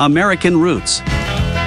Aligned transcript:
American 0.00 0.56
Roots. 0.60 1.02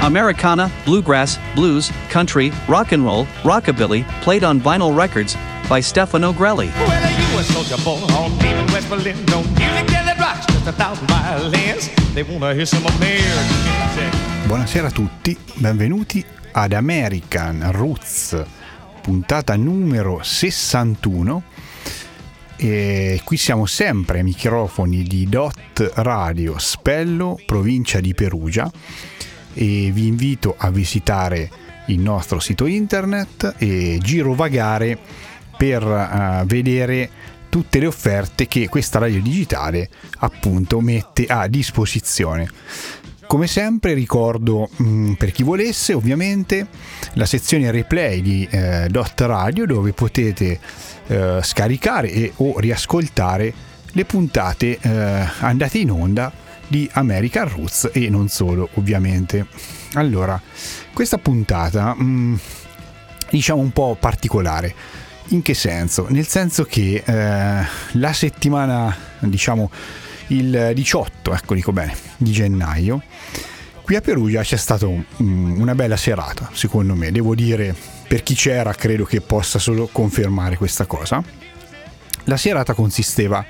Americana, 0.01 0.71
bluegrass, 0.85 1.37
blues, 1.53 1.91
country, 2.09 2.51
rock 2.67 2.93
and 2.93 3.03
roll, 3.03 3.25
rockabilly, 3.43 4.07
played 4.21 4.43
on 4.43 4.59
vinyl 4.59 4.95
records 4.95 5.35
by 5.67 5.81
Stefano 5.81 6.31
Grelli. 6.31 6.71
Well, 6.87 7.33
you 7.33 7.39
a 7.39 7.43
soldier 7.43 7.77
boy 7.83 7.99
on 8.15 8.31
deep 8.37 8.55
in 8.55 8.71
West 8.71 8.89
Berlin. 8.89 9.17
No 9.25 9.41
music 9.43 9.87
that 9.87 10.17
rocks 10.17 10.45
just 10.45 10.65
a 10.65 10.71
thousand 10.71 11.07
violins. 11.07 11.89
They 12.13 12.23
wanna 12.23 12.53
hear 12.53 12.65
some 12.65 12.85
American 12.85 13.47
music. 13.63 14.47
Buonasera 14.47 14.87
a 14.87 14.91
tutti, 14.91 15.37
benvenuti 15.55 16.23
ad 16.53 16.73
American 16.73 17.69
Roots, 17.71 18.41
puntata 19.01 19.55
numero 19.57 20.19
61. 20.23 21.43
E 22.63 23.21
qui 23.23 23.37
siamo 23.37 23.65
sempre 23.65 24.19
ai 24.19 24.23
microfoni 24.23 25.01
di 25.01 25.27
Dot 25.27 25.93
Radio 25.95 26.59
Spello, 26.59 27.39
provincia 27.43 27.99
di 27.99 28.13
Perugia 28.13 28.71
e 29.55 29.89
vi 29.91 30.05
invito 30.05 30.53
a 30.55 30.69
visitare 30.69 31.49
il 31.87 31.99
nostro 31.99 32.39
sito 32.39 32.67
internet 32.67 33.55
e 33.57 33.97
girovagare 33.99 34.95
per 35.57 35.83
uh, 35.83 36.45
vedere 36.45 37.09
tutte 37.49 37.79
le 37.79 37.87
offerte 37.87 38.47
che 38.47 38.69
questa 38.69 38.99
radio 38.99 39.23
digitale 39.23 39.89
appunto 40.19 40.81
mette 40.81 41.25
a 41.25 41.47
disposizione. 41.47 42.47
Come 43.25 43.47
sempre 43.47 43.93
ricordo 43.93 44.69
mh, 44.75 44.83
mm, 44.83 45.13
per 45.13 45.31
chi 45.31 45.41
volesse 45.41 45.93
ovviamente 45.93 46.67
la 47.13 47.25
sezione 47.25 47.71
replay 47.71 48.21
di 48.21 48.47
eh, 48.51 48.87
Dot 48.89 49.19
Radio 49.21 49.65
dove 49.65 49.93
potete 49.93 50.59
eh, 51.07 51.39
scaricare 51.41 52.11
e, 52.11 52.33
o 52.37 52.59
riascoltare 52.59 53.53
le 53.93 54.05
puntate 54.05 54.77
eh, 54.79 55.27
andate 55.39 55.77
in 55.79 55.91
onda 55.91 56.31
di 56.67 56.89
American 56.93 57.49
Roots 57.49 57.89
e 57.91 58.09
non 58.09 58.29
solo 58.29 58.69
ovviamente. 58.75 59.45
Allora, 59.95 60.41
questa 60.93 61.17
puntata 61.17 61.93
mh, 61.93 62.03
mm, 62.03 62.35
diciamo 63.29 63.61
un 63.61 63.71
po' 63.71 63.97
particolare. 63.99 64.73
In 65.27 65.41
che 65.41 65.53
senso? 65.53 66.07
Nel 66.09 66.27
senso 66.27 66.65
che 66.65 67.03
eh, 67.05 67.65
la 67.91 68.13
settimana, 68.13 68.95
diciamo 69.19 69.69
il 70.27 70.71
18, 70.73 71.33
ecco 71.33 71.53
dico 71.53 71.71
bene, 71.71 71.95
di 72.17 72.31
gennaio, 72.31 73.01
qui 73.81 73.95
a 73.95 74.01
Perugia 74.01 74.41
c'è 74.41 74.57
stata 74.57 74.87
un, 74.87 75.03
una 75.17 75.75
bella 75.75 75.97
serata, 75.97 76.49
secondo 76.53 76.95
me. 76.95 77.11
Devo 77.11 77.35
dire, 77.35 77.75
per 78.11 78.23
chi 78.23 78.35
c'era, 78.35 78.73
credo 78.73 79.05
che 79.05 79.21
possa 79.21 79.57
solo 79.57 79.87
confermare 79.89 80.57
questa 80.57 80.85
cosa. 80.85 81.23
La 82.25 82.35
serata 82.35 82.73
consisteva 82.73 83.41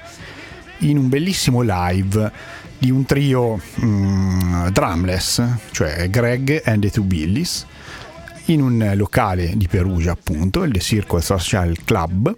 in 0.81 0.99
un 0.99 1.09
bellissimo 1.09 1.61
live 1.63 2.31
di 2.77 2.91
un 2.91 3.03
trio 3.03 3.59
mm, 3.83 4.67
drumless, 4.67 5.43
cioè 5.71 6.07
Greg 6.11 6.61
and 6.63 6.83
the 6.83 6.91
Two 6.91 7.05
Billies, 7.05 7.65
in 8.45 8.61
un 8.61 8.91
locale 8.93 9.53
di 9.55 9.67
Perugia, 9.67 10.11
appunto, 10.11 10.61
il 10.61 10.71
The 10.73 10.79
Circle 10.79 11.21
Social 11.21 11.75
Club, 11.83 12.31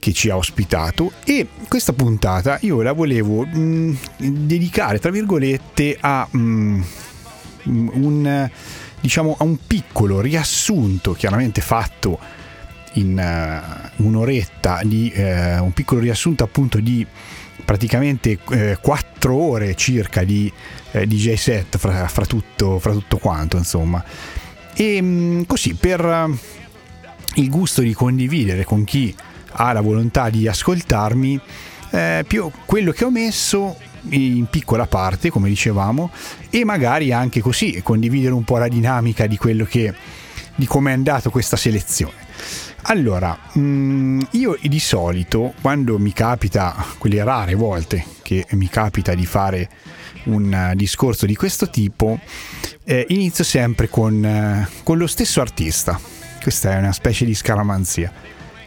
che 0.00 0.12
ci 0.12 0.28
ha 0.28 0.36
ospitato. 0.36 1.12
E 1.24 1.46
questa 1.68 1.92
puntata 1.92 2.58
io 2.62 2.82
la 2.82 2.90
volevo 2.90 3.46
mm, 3.46 3.94
dedicare, 4.16 4.98
tra 4.98 5.12
virgolette, 5.12 5.98
a 6.00 6.26
mm, 6.36 6.82
un, 7.66 8.50
diciamo, 9.06 9.36
a 9.38 9.44
un 9.44 9.56
piccolo 9.64 10.20
riassunto, 10.20 11.12
chiaramente 11.12 11.60
fatto 11.60 12.18
in 12.94 13.16
uh, 13.16 14.02
un'oretta, 14.04 14.80
di 14.82 15.12
uh, 15.14 15.62
un 15.62 15.70
piccolo 15.72 16.00
riassunto 16.00 16.42
appunto 16.42 16.80
di 16.80 17.06
praticamente 17.64 18.38
eh, 18.50 18.78
4 18.80 19.34
ore 19.34 19.74
circa 19.76 20.24
di 20.24 20.52
eh, 20.92 21.06
DJ 21.06 21.34
set 21.34 21.78
fra, 21.78 22.06
fra, 22.08 22.26
tutto, 22.26 22.80
fra 22.80 22.90
tutto 22.92 23.18
quanto 23.18 23.56
insomma. 23.56 24.02
E 24.74 25.00
mh, 25.00 25.06
mm, 25.06 25.42
così 25.42 25.74
per 25.74 26.04
uh, 26.04 26.36
il 27.34 27.48
gusto 27.48 27.82
di 27.82 27.92
condividere 27.92 28.64
con 28.64 28.82
chi 28.82 29.14
ha 29.52 29.72
la 29.72 29.80
volontà 29.80 30.30
di 30.30 30.48
ascoltarmi 30.48 31.40
eh, 31.90 32.24
più 32.26 32.50
quello 32.64 32.90
che 32.90 33.04
ho 33.04 33.10
messo 33.10 33.76
in 34.10 34.46
piccola 34.50 34.86
parte 34.86 35.30
come 35.30 35.48
dicevamo 35.48 36.10
e 36.50 36.64
magari 36.64 37.12
anche 37.12 37.40
così 37.40 37.80
condividere 37.82 38.34
un 38.34 38.44
po' 38.44 38.58
la 38.58 38.68
dinamica 38.68 39.26
di 39.26 39.36
quello 39.36 39.64
che 39.64 39.92
di 40.54 40.66
come 40.66 40.90
è 40.90 40.94
andato 40.94 41.30
questa 41.30 41.56
selezione 41.56 42.24
allora, 42.88 43.36
mm, 43.58 44.20
io 44.32 44.56
di 44.62 44.78
solito 44.78 45.54
quando 45.60 45.98
mi 45.98 46.12
capita, 46.12 46.74
quelle 46.98 47.24
rare 47.24 47.54
volte 47.54 48.04
che 48.22 48.46
mi 48.52 48.68
capita 48.68 49.12
di 49.14 49.26
fare 49.26 49.68
un 50.24 50.72
discorso 50.76 51.26
di 51.26 51.34
questo 51.34 51.68
tipo, 51.68 52.20
eh, 52.84 53.04
inizio 53.08 53.42
sempre 53.42 53.88
con, 53.88 54.24
eh, 54.24 54.68
con, 54.84 54.98
lo 54.98 55.08
stesso 55.08 55.40
artista. 55.40 55.98
Questa 56.40 56.74
è 56.74 56.78
una 56.78 56.92
specie 56.92 57.24
di 57.24 57.34
scaramanzia. 57.34 58.12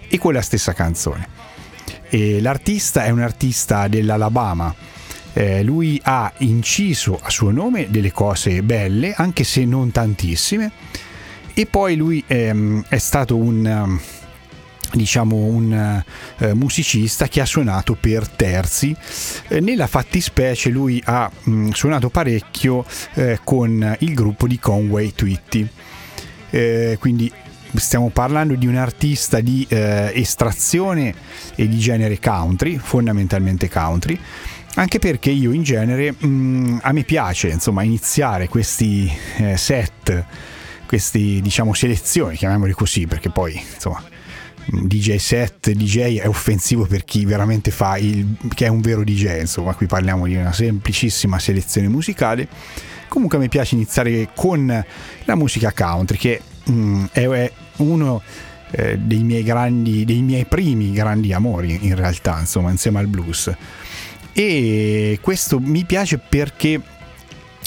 E 0.10 0.18
con 0.18 0.34
la 0.34 0.42
stessa 0.42 0.74
canzone. 0.74 1.28
E 2.10 2.42
l'artista 2.42 3.06
è 3.06 3.12
un 3.12 3.22
artista 3.22 3.88
dell'Alabama. 3.88 4.76
Eh, 5.34 5.64
lui 5.64 6.00
ha 6.04 6.32
inciso 6.38 7.20
a 7.22 7.30
suo 7.30 7.52
nome 7.52 7.90
delle 7.90 8.12
cose 8.12 8.64
belle, 8.64 9.14
anche 9.16 9.44
se 9.44 9.64
non 9.66 9.92
tantissime 9.92 10.72
e 11.54 11.66
poi 11.66 11.98
lui 11.98 12.24
ehm, 12.26 12.86
è 12.88 12.98
stato 12.98 13.36
un 13.36 14.00
diciamo 14.92 15.36
un 15.36 16.04
eh, 16.38 16.54
musicista 16.54 17.28
che 17.28 17.42
ha 17.42 17.46
suonato 17.46 17.96
per 18.00 18.28
terzi. 18.28 18.96
Eh, 19.48 19.60
nella 19.60 19.88
fattispecie 19.88 20.70
lui 20.70 21.02
ha 21.06 21.30
mh, 21.30 21.52
mm, 21.52 21.70
suonato 21.72 22.10
parecchio 22.10 22.86
eh, 23.16 23.40
con 23.44 23.98
il 24.00 24.14
gruppo 24.14 24.48
di 24.48 24.58
Conway 24.58 25.14
Twitty. 25.14 25.68
Eh, 26.50 26.98
quindi 27.00 27.32
stiamo 27.76 28.10
parlando 28.10 28.56
di 28.56 28.66
un 28.66 28.76
artista 28.76 29.42
di 29.42 29.66
eh, 29.70 30.12
estrazione 30.16 31.14
e 31.56 31.68
di 31.68 31.78
genere 31.78 32.20
country 32.20 32.78
fondamentalmente 32.78 33.70
country 33.70 34.18
anche 34.76 35.00
perché 35.00 35.32
io 35.32 35.52
in 35.52 35.64
genere 35.64 36.14
mh, 36.18 36.28
mm, 36.28 36.78
a 36.82 36.92
me 36.92 37.04
piace 37.04 37.50
insomma 37.50 37.84
iniziare 37.84 38.48
questi 38.48 39.12
eh, 39.38 39.58
set 39.58 40.26
queste 40.90 41.20
diciamo 41.20 41.76
selezioni, 41.76 42.36
chiamiamoli 42.36 42.72
così, 42.72 43.06
perché 43.06 43.30
poi 43.30 43.54
insomma 43.54 44.02
DJ 44.72 45.18
set, 45.18 45.70
DJ 45.70 46.18
è 46.18 46.28
offensivo 46.28 46.88
per 46.88 47.04
chi 47.04 47.26
veramente 47.26 47.70
fa 47.70 47.98
il 47.98 48.36
che 48.56 48.66
è 48.66 48.70
un 48.70 48.82
vero 48.82 49.04
DJ, 49.04 49.42
insomma, 49.42 49.76
qui 49.76 49.86
parliamo 49.86 50.26
di 50.26 50.36
una 50.36 50.52
semplicissima 50.52 51.38
selezione 51.38 51.88
musicale. 51.90 52.48
Comunque 53.08 53.38
mi 53.38 53.50
piace 53.50 53.76
iniziare 53.76 54.30
con 54.34 54.84
la 55.26 55.36
musica 55.36 55.72
country 55.72 56.18
che 56.18 56.42
mm, 56.72 57.06
è, 57.12 57.28
è, 57.28 57.52
uno 57.78 58.24
eh, 58.72 58.98
dei 58.98 59.22
miei 59.24 59.44
grandi 59.44 60.06
dei 60.06 60.22
miei 60.24 60.46
primi 60.46 60.92
grandi 60.92 61.34
amori 61.34 61.78
in 61.82 61.96
realtà, 61.96 62.40
insomma, 62.40 62.72
insieme 62.72 62.98
al 62.98 63.08
blues. 63.08 63.56
E 64.34 65.20
questo 65.22 65.60
mi 65.60 65.84
piace 65.86 66.18
perché 66.18 66.82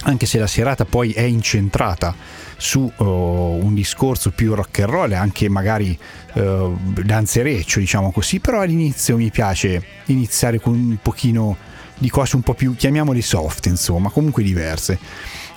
anche 0.04 0.26
se 0.26 0.38
la 0.38 0.46
serata 0.46 0.84
poi 0.84 1.12
è 1.12 1.22
incentrata 1.22 2.14
su 2.56 2.90
uh, 2.96 3.04
un 3.04 3.74
discorso 3.74 4.30
più 4.30 4.54
rock 4.54 4.80
and 4.80 4.90
roll, 4.90 5.12
anche 5.12 5.48
magari 5.48 5.98
uh, 6.34 6.76
danzereccio, 7.02 7.80
diciamo 7.80 8.12
così, 8.12 8.40
però 8.40 8.60
all'inizio 8.60 9.16
mi 9.16 9.30
piace 9.30 9.82
iniziare 10.06 10.60
con 10.60 10.74
un 10.74 10.96
pochino 11.02 11.56
di 11.98 12.08
cose 12.08 12.36
un 12.36 12.42
po' 12.42 12.54
più, 12.54 12.74
chiamiamole 12.74 13.20
soft, 13.20 13.66
insomma, 13.66 14.10
comunque 14.10 14.42
diverse. 14.42 14.98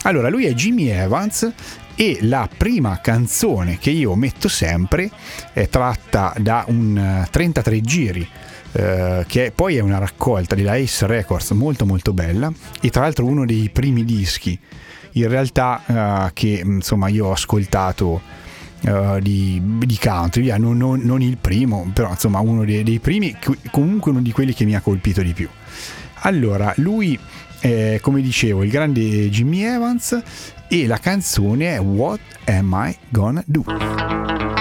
Allora, 0.03 0.29
lui 0.29 0.45
è 0.45 0.53
Jimmy 0.53 0.87
Evans 0.87 1.51
e 1.95 2.19
la 2.21 2.49
prima 2.55 2.99
canzone 3.01 3.77
che 3.79 3.89
io 3.89 4.15
metto 4.15 4.47
sempre 4.47 5.09
è 5.53 5.67
tratta 5.69 6.33
da 6.37 6.65
un 6.67 7.25
33 7.29 7.81
giri 7.81 8.27
Uh, 8.75 9.23
che 9.25 9.53
poi 9.55 9.77
è 9.77 9.79
una 9.79 9.99
raccolta 9.99 10.53
della 10.53 10.73
Ace 10.73 11.07
Records 11.07 11.51
molto 11.51 11.85
molto 11.85 12.11
bella 12.11 12.51
e 12.81 12.89
tra 12.89 13.03
l'altro 13.03 13.23
uno 13.23 13.45
dei 13.45 13.69
primi 13.69 14.03
dischi 14.03 14.59
in 15.13 15.29
realtà 15.29 15.81
uh, 15.85 16.33
che 16.33 16.61
insomma 16.63 17.07
io 17.07 17.27
ho 17.27 17.31
ascoltato 17.31 18.21
uh, 18.81 19.19
di, 19.19 19.61
di, 19.63 19.97
country, 19.97 20.43
via, 20.43 20.57
non, 20.57 20.77
non, 20.77 20.99
non, 21.03 21.21
il 21.21 21.37
primo, 21.37 21.89
però 21.93 22.09
insomma 22.09 22.39
uno 22.39 22.65
dei, 22.65 22.83
dei, 22.83 22.99
primi, 22.99 23.35
comunque 23.71 24.11
uno 24.11 24.21
di 24.21 24.31
quelli 24.31 24.53
che 24.53 24.65
mi 24.65 24.75
ha 24.75 24.81
colpito 24.81 25.21
di 25.21 25.33
più. 25.33 25.49
Allora, 26.21 26.73
lui 26.77 27.17
è, 27.59 27.99
come 28.01 28.21
dicevo, 28.21 28.63
il 28.63 28.69
grande 28.69 29.29
Jimmy 29.29 29.61
Evans 29.61 30.21
e 30.67 30.87
la 30.87 30.97
canzone 30.97 31.75
è 31.75 31.79
What 31.79 32.19
Am 32.45 32.75
I 32.87 32.97
Gonna 33.09 33.43
Do? 33.45 34.54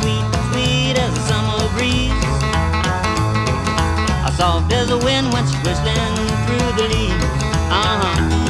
Sweet, 0.00 0.26
sweet 0.52 0.96
as 0.98 1.12
a 1.18 1.22
summer 1.28 1.68
breeze. 1.76 2.12
Soft 4.36 4.70
as 4.72 4.88
the 4.88 4.98
wind 4.98 5.32
when 5.32 5.46
she's 5.46 5.56
whistling 5.64 6.16
through 6.46 6.72
the 6.76 6.88
leaves. 6.92 7.24
Uh 7.72 8.00
huh. 8.02 8.40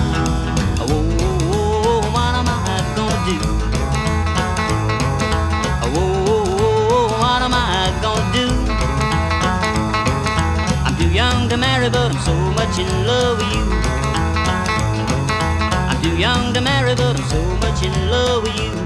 Oh, 0.81 1.19
oh, 1.21 2.01
what 2.13 2.35
am 2.35 2.49
I 2.49 2.83
gonna 2.97 3.31
do? 3.31 3.39
Oh, 5.83 6.25
oh, 6.29 7.09
what 7.21 7.43
am 7.43 7.55
I 7.55 7.93
gonna 8.03 8.33
do? 8.33 8.49
I'm 10.87 10.97
too 10.99 11.11
young 11.15 11.49
to 11.51 11.57
marry, 11.57 11.89
but 11.89 12.13
I'm 12.13 12.23
so 12.25 12.35
much 12.35 12.79
in 12.81 13.07
love 13.07 13.39
with 13.39 13.55
you. 13.55 13.65
I'm 15.77 16.03
too 16.03 16.17
young 16.19 16.53
to 16.55 16.61
marry, 16.61 16.97
but 16.97 17.19
I'm 17.21 17.29
so 17.29 17.43
much 17.67 17.85
in 17.85 18.11
love 18.11 18.43
with 18.43 18.57
you. 18.61 18.86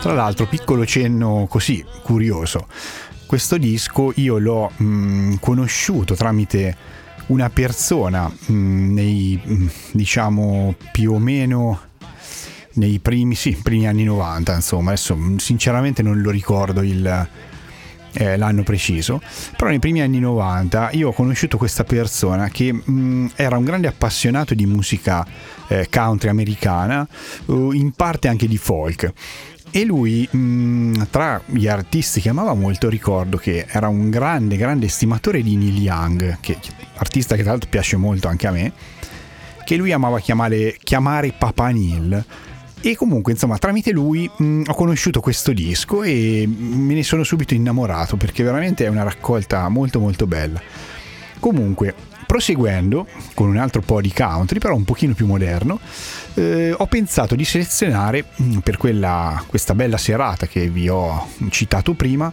Tra 0.00 0.14
l'altro, 0.14 0.46
piccolo 0.46 0.86
cenno 0.86 1.46
così 1.48 1.84
curioso. 2.02 2.66
Questo 3.26 3.58
disco 3.58 4.12
io 4.16 4.38
l'ho 4.38 4.70
mh, 4.74 5.34
conosciuto 5.40 6.14
tramite 6.14 6.74
una 7.26 7.50
persona 7.50 8.26
mh, 8.26 8.92
nei 8.94 9.38
mh, 9.44 9.66
diciamo 9.92 10.74
più 10.90 11.12
o 11.12 11.18
meno 11.18 11.80
nei 12.74 12.98
primi, 12.98 13.34
sì, 13.34 13.58
primi 13.62 13.86
anni 13.86 14.04
90, 14.04 14.54
insomma, 14.54 14.92
adesso 14.92 15.18
sinceramente 15.36 16.02
non 16.02 16.22
lo 16.22 16.30
ricordo 16.30 16.80
il, 16.80 17.28
eh, 18.12 18.36
l'anno 18.36 18.62
preciso, 18.62 19.20
però 19.56 19.68
nei 19.68 19.80
primi 19.80 20.00
anni 20.00 20.18
90 20.18 20.90
io 20.92 21.08
ho 21.08 21.12
conosciuto 21.12 21.56
questa 21.58 21.84
persona 21.84 22.48
che 22.48 22.72
mh, 22.72 23.32
era 23.36 23.56
un 23.56 23.64
grande 23.64 23.86
appassionato 23.86 24.54
di 24.54 24.64
musica 24.66 25.26
eh, 25.68 25.88
country 25.90 26.30
americana, 26.30 27.06
eh, 27.46 27.52
in 27.72 27.92
parte 27.92 28.28
anche 28.28 28.48
di 28.48 28.56
folk. 28.56 29.12
E 29.72 29.84
lui, 29.84 30.28
mh, 30.28 31.06
tra 31.10 31.40
gli 31.46 31.68
artisti 31.68 32.20
che 32.20 32.28
amava 32.28 32.54
molto, 32.54 32.88
ricordo 32.88 33.36
che 33.36 33.66
era 33.68 33.86
un 33.86 34.10
grande, 34.10 34.56
grande 34.56 34.86
estimatore 34.86 35.42
di 35.42 35.56
Neil 35.56 35.76
Young, 35.76 36.38
che, 36.40 36.58
artista 36.96 37.36
che 37.36 37.42
tra 37.42 37.52
l'altro 37.52 37.70
piace 37.70 37.96
molto 37.96 38.26
anche 38.26 38.48
a 38.48 38.50
me, 38.50 38.72
che 39.64 39.76
lui 39.76 39.92
amava 39.92 40.18
chiamare, 40.18 40.76
chiamare 40.82 41.32
Papa 41.36 41.68
Neil. 41.70 42.24
E 42.82 42.96
comunque, 42.96 43.32
insomma, 43.32 43.58
tramite 43.58 43.92
lui 43.92 44.28
mh, 44.34 44.62
ho 44.66 44.74
conosciuto 44.74 45.20
questo 45.20 45.52
disco 45.52 46.02
e 46.02 46.48
me 46.48 46.94
ne 46.94 47.02
sono 47.04 47.22
subito 47.22 47.54
innamorato 47.54 48.16
perché 48.16 48.42
veramente 48.42 48.86
è 48.86 48.88
una 48.88 49.04
raccolta 49.04 49.68
molto 49.68 50.00
molto 50.00 50.26
bella. 50.26 50.60
Comunque, 51.38 51.94
proseguendo 52.30 53.08
con 53.34 53.48
un 53.48 53.56
altro 53.56 53.80
po' 53.80 54.00
di 54.00 54.12
country, 54.12 54.60
però 54.60 54.76
un 54.76 54.84
pochino 54.84 55.14
più 55.14 55.26
moderno, 55.26 55.80
eh, 56.34 56.70
ho 56.70 56.86
pensato 56.86 57.34
di 57.34 57.44
selezionare 57.44 58.24
mh, 58.36 58.58
per 58.58 58.76
quella, 58.76 59.42
questa 59.48 59.74
bella 59.74 59.96
serata 59.96 60.46
che 60.46 60.68
vi 60.68 60.88
ho 60.88 61.26
citato 61.48 61.94
prima 61.94 62.32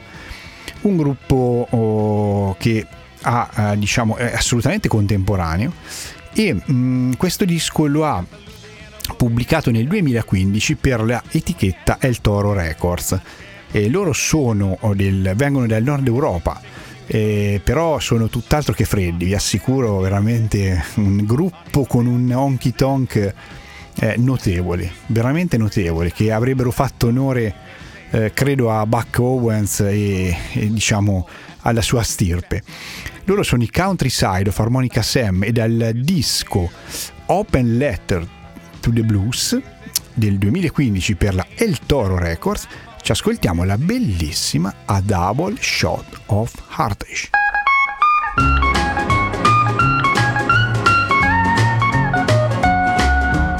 un 0.81 0.97
gruppo 0.97 1.67
oh, 1.67 2.55
che 2.59 2.85
ha, 3.21 3.71
eh, 3.71 3.79
diciamo, 3.79 4.17
è 4.17 4.35
assolutamente 4.35 4.87
contemporaneo 4.87 5.73
e 6.31 6.53
mh, 6.53 7.15
questo 7.17 7.43
disco 7.43 7.87
lo 7.87 8.05
ha 8.05 8.23
pubblicato 9.17 9.71
nel 9.71 9.87
2015 9.87 10.75
per 10.75 11.01
la 11.01 11.23
etichetta 11.31 11.97
El 11.99 12.21
Toro 12.21 12.53
Records. 12.53 13.19
E 13.71 13.89
loro 13.89 14.13
sono 14.13 14.77
del, 14.93 15.33
vengono 15.35 15.65
dal 15.65 15.81
nord 15.81 16.05
Europa, 16.05 16.61
eh, 17.07 17.61
però 17.63 17.99
sono 17.99 18.27
tutt'altro 18.27 18.73
che 18.73 18.83
freddi, 18.85 19.25
vi 19.25 19.33
assicuro 19.33 19.99
veramente 19.99 20.83
un 20.95 21.25
gruppo 21.25 21.85
con 21.85 22.05
un 22.05 22.29
honky 22.31 22.71
tonk 22.73 23.33
eh, 23.99 24.15
notevole, 24.17 24.91
veramente 25.07 25.57
notevole, 25.57 26.11
che 26.11 26.31
avrebbero 26.31 26.69
fatto 26.71 27.07
onore, 27.07 27.55
eh, 28.11 28.31
credo, 28.33 28.71
a 28.71 28.85
Buck 28.85 29.19
Owens 29.19 29.79
e, 29.79 30.35
e 30.53 30.71
diciamo 30.71 31.27
alla 31.61 31.81
sua 31.81 32.03
stirpe. 32.03 32.61
Loro 33.23 33.43
sono 33.43 33.63
i 33.63 33.69
Countryside 33.69 34.49
of 34.49 34.59
Harmonica 34.59 35.01
Sam 35.01 35.43
e 35.43 35.51
dal 35.51 35.91
disco 35.95 36.69
Open 37.27 37.77
Letter 37.77 38.25
to 38.79 38.91
the 38.91 39.01
Blues 39.01 39.59
del 40.13 40.37
2015 40.37 41.15
per 41.15 41.35
la 41.35 41.45
El 41.55 41.79
Toro 41.85 42.17
Records 42.17 42.67
ci 43.07 43.13
ascoltiamo 43.13 43.63
la 43.63 43.77
bellissima 43.77 44.73
A 44.83 44.99
Double 44.99 45.55
Shot 45.61 46.03
of 46.25 46.53
Heartache. 46.77 47.29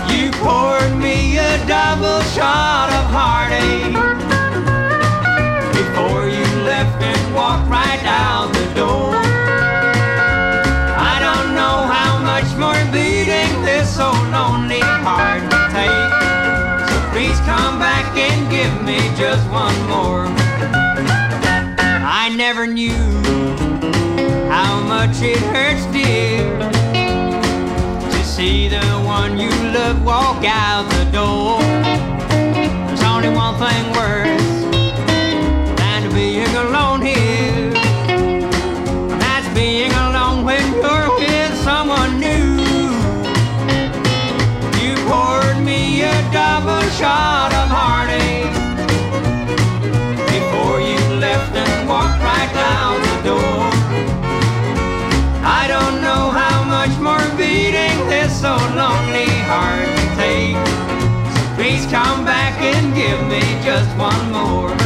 You 0.10 0.32
poured 0.42 0.98
me 0.98 1.38
a 1.38 1.58
double 1.66 2.22
shot 2.34 2.90
of 2.90 3.10
heartache 3.10 3.97
one 19.52 19.88
more. 19.88 20.26
I 22.24 22.34
never 22.36 22.68
knew 22.68 22.92
how 24.50 24.82
much 24.82 25.22
it 25.22 25.38
hurts, 25.54 25.86
dear 25.88 26.58
to 28.12 28.24
see 28.24 28.68
the 28.68 28.86
one 29.06 29.38
you 29.38 29.50
love 29.74 30.04
walk 30.04 30.44
out 30.46 30.90
the 30.92 31.06
door. 31.12 31.60
There's 32.88 33.04
only 33.04 33.30
one 33.30 33.56
thing 33.60 33.86
worse 33.94 34.58
than 35.80 36.04
to 36.04 36.10
being 36.14 36.56
alone 36.56 37.02
here. 37.02 37.72
And 39.12 39.22
that's 39.22 39.48
being 39.54 39.92
alone 39.92 40.46
when 40.46 40.66
you're 40.74 41.10
with 41.18 41.54
someone 41.64 42.20
new. 42.20 42.58
You 44.82 44.96
poured 45.08 45.64
me 45.64 46.02
a 46.02 46.32
double 46.32 46.82
shot 46.90 47.37
give 63.08 63.28
me 63.28 63.40
just 63.64 63.98
one 63.98 64.32
more. 64.34 64.77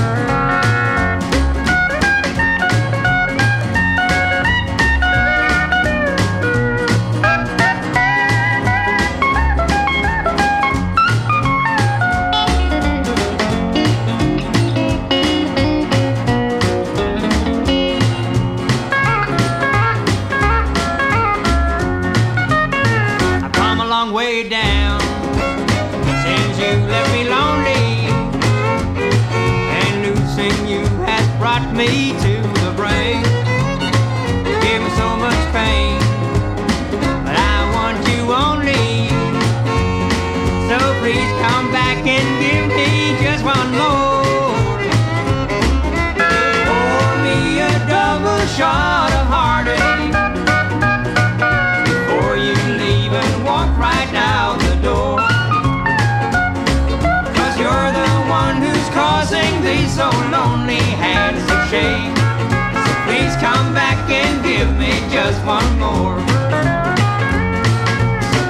One 65.45 65.77
more. 65.77 66.21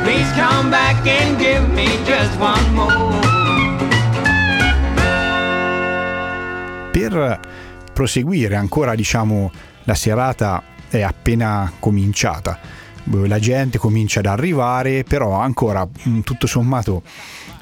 Please 0.04 0.32
come 0.34 0.70
back 0.70 1.06
and 1.06 1.38
give 1.38 1.68
me 1.74 1.88
just 2.06 2.38
one 2.38 2.74
more. 2.74 3.20
Per 6.92 7.40
proseguire 7.94 8.56
ancora, 8.56 8.96
diciamo, 8.96 9.52
la 9.84 9.96
serata 9.96 10.64
è 10.90 11.02
appena 11.02 11.72
cominciata. 11.80 12.60
La 13.04 13.40
gente 13.40 13.78
comincia 13.78 14.20
ad 14.20 14.28
arrivare, 14.28 15.04
però 15.04 15.34
ancora 15.40 15.88
mm, 16.08 16.20
tutto 16.22 16.48
sommato 16.48 17.04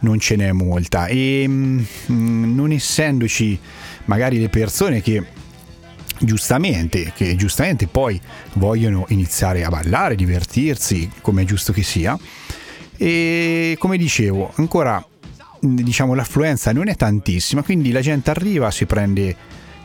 non 0.01 0.19
ce 0.19 0.35
n'è 0.35 0.51
molta 0.51 1.07
e 1.07 1.45
mm, 1.47 1.83
non 2.07 2.71
essendoci 2.71 3.59
magari 4.05 4.39
le 4.39 4.49
persone 4.49 5.01
che 5.01 5.23
giustamente, 6.19 7.11
che 7.15 7.35
giustamente 7.35 7.87
poi 7.87 8.19
vogliono 8.53 9.05
iniziare 9.09 9.63
a 9.63 9.69
ballare, 9.69 10.15
divertirsi, 10.15 11.09
come 11.21 11.43
è 11.43 11.45
giusto 11.45 11.73
che 11.73 11.83
sia. 11.83 12.17
E 12.97 13.75
come 13.79 13.97
dicevo, 13.97 14.51
ancora 14.55 15.03
diciamo 15.61 16.13
l'affluenza 16.13 16.71
non 16.71 16.87
è 16.87 16.95
tantissima, 16.95 17.63
quindi 17.63 17.91
la 17.91 18.01
gente 18.01 18.29
arriva, 18.29 18.71
si 18.71 18.85
prende 18.85 19.35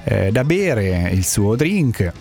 eh, 0.05 0.31
da 0.31 0.45
bere 0.45 1.11
il 1.13 1.25
suo 1.25 1.57
drink 1.57 2.13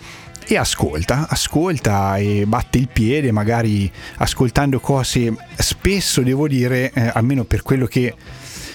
e 0.46 0.56
ascolta, 0.56 1.26
ascolta 1.28 2.16
e 2.18 2.44
batte 2.46 2.78
il 2.78 2.88
piede, 2.92 3.32
magari 3.32 3.90
ascoltando 4.16 4.78
cose 4.80 5.34
spesso 5.56 6.22
devo 6.22 6.48
dire, 6.48 6.90
eh, 6.92 7.10
almeno 7.12 7.44
per 7.44 7.62
quello 7.62 7.86
che 7.86 8.14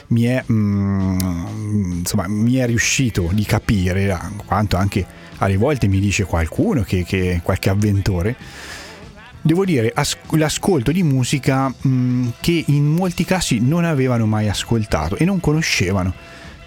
mi 0.07 0.23
è, 0.23 0.43
mm, 0.51 1.91
insomma, 1.99 2.27
mi 2.27 2.55
è 2.55 2.65
riuscito 2.65 3.29
di 3.31 3.43
capire, 3.43 4.17
quanto 4.45 4.77
anche 4.77 5.05
alle 5.39 5.57
volte 5.57 5.87
mi 5.87 5.99
dice 5.99 6.23
qualcuno, 6.23 6.83
che, 6.83 7.03
che 7.03 7.41
qualche 7.43 7.69
avventore, 7.69 8.35
devo 9.41 9.65
dire 9.65 9.91
as- 9.93 10.17
l'ascolto 10.31 10.91
di 10.91 11.03
musica 11.03 11.67
mh, 11.69 12.29
che 12.39 12.63
in 12.67 12.85
molti 12.85 13.25
casi 13.25 13.59
non 13.59 13.83
avevano 13.83 14.25
mai 14.25 14.47
ascoltato 14.47 15.15
e 15.17 15.25
non 15.25 15.39
conoscevano, 15.39 16.13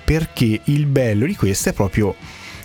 perché 0.04 0.60
il 0.64 0.86
bello 0.86 1.26
di 1.26 1.36
questo 1.36 1.68
è 1.70 1.72
proprio 1.72 2.14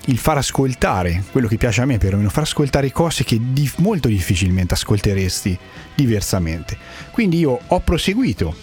il 0.09 0.17
far 0.17 0.37
ascoltare, 0.37 1.23
quello 1.31 1.47
che 1.47 1.57
piace 1.57 1.81
a 1.81 1.85
me 1.85 1.97
perlomeno, 1.97 2.29
far 2.29 2.43
ascoltare 2.43 2.91
cose 2.91 3.23
che 3.23 3.39
di- 3.41 3.69
molto 3.77 4.07
difficilmente 4.07 4.73
ascolteresti 4.73 5.57
diversamente. 5.95 6.77
Quindi 7.11 7.39
io 7.39 7.59
ho 7.65 7.79
proseguito 7.81 8.55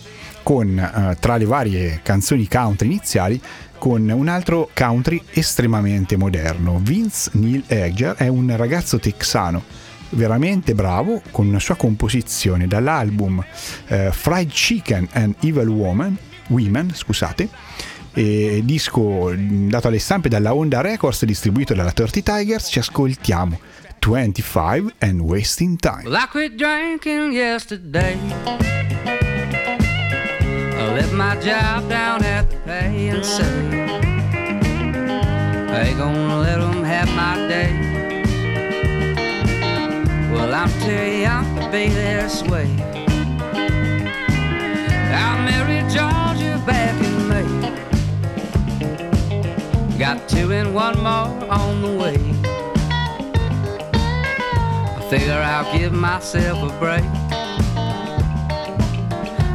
con, 0.44 0.78
eh, 0.78 1.16
tra 1.18 1.36
le 1.36 1.44
varie 1.46 2.00
canzoni 2.04 2.46
country 2.46 2.86
iniziali, 2.86 3.40
con 3.76 4.08
un 4.08 4.28
altro 4.28 4.70
country 4.72 5.20
estremamente 5.32 6.16
moderno. 6.16 6.78
Vince 6.80 7.30
Neil 7.32 7.64
Edger 7.66 8.14
è 8.14 8.28
un 8.28 8.54
ragazzo 8.56 9.00
texano 9.00 9.62
veramente 10.10 10.74
bravo 10.74 11.20
con 11.32 11.48
una 11.48 11.58
sua 11.58 11.74
composizione 11.74 12.68
dall'album 12.68 13.44
eh, 13.88 14.10
Fried 14.12 14.50
Chicken 14.50 15.08
and 15.12 15.34
Evil 15.40 15.68
Woman, 15.68 16.16
Women, 16.48 16.92
scusate, 16.94 17.48
disco 18.14 19.34
dato 19.36 19.88
alle 19.88 19.98
stampe 19.98 20.28
dalla 20.28 20.54
Honda 20.54 20.80
Records 20.80 21.24
distribuito 21.24 21.74
dalla 21.74 21.90
30 21.90 22.20
Tigers, 22.20 22.68
ci 22.70 22.78
ascoltiamo 22.78 23.58
25 23.98 24.94
and 24.98 25.20
Wasting 25.20 25.78
Time. 25.78 26.02
Well, 26.04 26.12
I 30.85 30.93
left 30.93 31.12
my 31.14 31.35
job 31.37 31.88
down 31.88 32.23
at 32.25 32.50
the 32.50 32.57
pay 32.59 33.09
and 33.09 33.25
say, 33.25 33.87
I 35.73 35.95
gonna 35.97 36.41
let 36.41 36.59
them 36.59 36.85
have 36.85 37.09
my 37.17 37.37
day. 37.49 37.73
Well, 40.31 40.53
I'm 40.55 40.69
too 40.83 41.07
young 41.23 41.57
to 41.57 41.71
be 41.73 41.88
this 41.88 42.43
way. 42.43 42.69
I 45.11 45.41
married 45.49 45.88
Georgia 45.88 46.62
back 46.67 46.95
in 47.03 47.29
May. 47.31 47.49
Got 49.99 50.29
two 50.29 50.53
and 50.53 50.75
one 50.75 50.99
more 50.99 51.33
on 51.50 51.81
the 51.81 51.97
way. 51.97 52.19
I 54.99 55.00
figure 55.09 55.33
I'll 55.33 55.73
give 55.79 55.95
myself 55.95 56.62
a 56.71 56.79
break. 56.79 57.05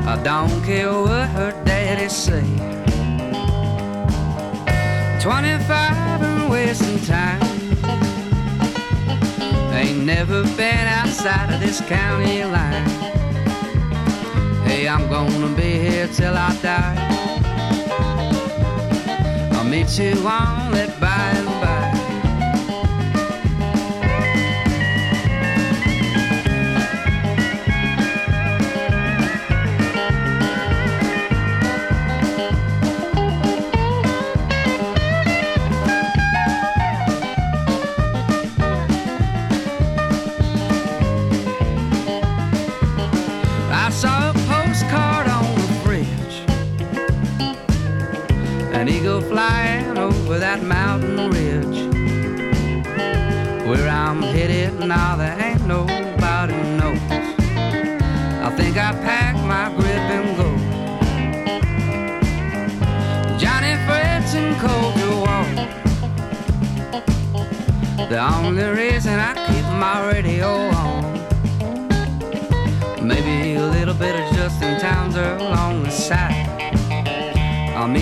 I 0.10 0.16
don't 0.24 0.64
care 0.64 0.92
what 0.92 1.30
her 1.38 1.52
daddy 1.66 2.10
say. 2.10 2.42
25 5.22 6.24
and 6.24 6.50
wasting 6.50 7.00
time. 7.06 7.40
Ain't 9.72 10.04
never 10.06 10.42
been 10.58 10.88
outside 10.88 11.54
of 11.54 11.60
this 11.60 11.82
county 11.82 12.44
line. 12.44 12.90
Hey, 14.66 14.88
I'm 14.88 15.08
gonna 15.10 15.56
be 15.56 15.78
here 15.78 16.08
till 16.08 16.36
I 16.36 16.56
die. 16.64 16.96
I'll 19.52 19.64
meet 19.64 19.96
you 20.00 20.14
on 20.28 20.72
that 20.72 21.00
by 21.00 21.59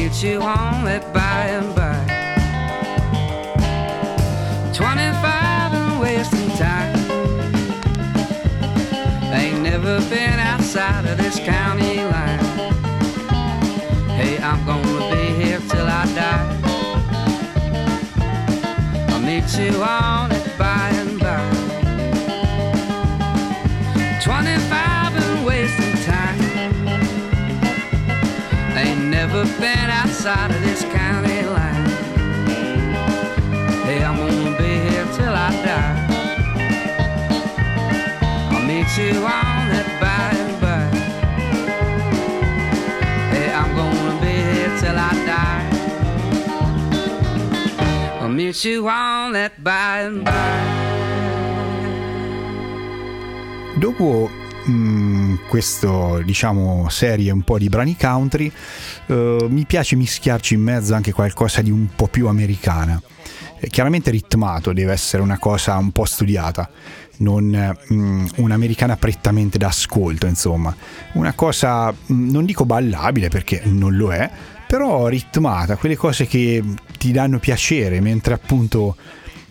meet 0.07 0.23
you 0.23 0.39
that 0.39 1.13
by 1.13 1.47
and 1.57 1.75
by. 1.75 1.99
25 4.73 5.73
and 5.73 5.99
wasting 5.99 6.49
time. 6.51 6.95
Ain't 9.33 9.61
never 9.63 9.99
been 10.09 10.39
outside 10.39 11.05
of 11.05 11.17
this 11.17 11.39
county 11.39 11.97
line. 11.97 12.39
Hey, 14.15 14.37
I'm 14.41 14.65
gonna 14.65 15.13
be 15.13 15.43
here 15.43 15.59
till 15.67 15.85
I 15.85 16.05
die. 16.15 16.55
I'll 19.09 19.19
meet 19.19 19.57
you 19.59 19.83
on 19.83 20.31
it 20.31 20.46
outside 30.27 30.51
of 30.51 30.61
this 30.61 30.83
county 30.83 31.41
line. 31.43 31.89
Hey, 33.85 34.03
I'm 34.03 34.17
gonna 34.17 34.57
be 34.57 34.79
here 34.89 35.07
till 35.15 35.33
I 35.33 35.51
die. 35.63 36.05
I'll 38.51 38.65
meet 38.65 38.97
you 38.97 39.23
on 39.23 39.69
that 39.71 39.87
by 40.01 40.35
and 40.35 40.59
by. 40.59 40.89
Hey, 43.31 43.53
I'm 43.53 43.73
gonna 43.75 44.19
be 44.19 44.35
here 44.51 44.77
till 44.79 44.97
I 44.97 45.13
die. 45.25 45.69
I'll 48.19 48.29
meet 48.29 48.65
you 48.65 48.89
on 48.89 49.31
that 49.33 49.53
by 49.63 50.01
and 50.01 50.23
by. 50.25 50.75
Dopo 53.77 54.29
mh, 54.65 55.47
questo, 55.47 56.21
diciamo, 56.23 56.89
serie 56.89 57.31
un 57.31 57.43
po' 57.43 57.57
di 57.57 57.69
brani 57.69 57.95
country, 57.95 58.51
eh, 59.07 59.47
mi 59.49 59.65
piace 59.65 59.95
mischiarci 59.95 60.53
in 60.53 60.61
mezzo 60.61 60.93
anche 60.93 61.11
qualcosa 61.11 61.61
di 61.61 61.71
un 61.71 61.87
po' 61.95 62.07
più 62.07 62.27
americana. 62.27 63.01
Eh, 63.59 63.69
chiaramente 63.69 64.11
ritmato, 64.11 64.73
deve 64.73 64.91
essere 64.91 65.23
una 65.23 65.39
cosa 65.39 65.75
un 65.77 65.91
po' 65.91 66.05
studiata, 66.05 66.69
non 67.17 67.75
mh, 67.87 68.25
un'americana 68.35 68.97
prettamente 68.97 69.57
d'ascolto, 69.57 70.27
insomma. 70.27 70.75
Una 71.13 71.33
cosa, 71.33 71.91
mh, 71.91 72.29
non 72.29 72.45
dico 72.45 72.65
ballabile 72.65 73.29
perché 73.29 73.61
non 73.65 73.95
lo 73.95 74.11
è, 74.11 74.29
però 74.67 75.07
ritmata, 75.07 75.77
quelle 75.77 75.95
cose 75.95 76.27
che 76.27 76.61
ti 76.97 77.11
danno 77.11 77.39
piacere, 77.39 78.01
mentre 78.01 78.33
appunto 78.33 78.95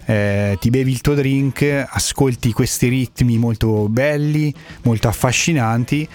eh, 0.04 0.56
ti 0.60 0.70
bevi 0.70 0.92
il 0.92 1.00
tuo 1.00 1.14
drink, 1.14 1.86
ascolti 1.88 2.52
questi 2.52 2.88
ritmi 2.88 3.38
molto 3.38 3.88
belli, 3.88 4.54
molto 4.82 5.08
affascinanti 5.08 6.08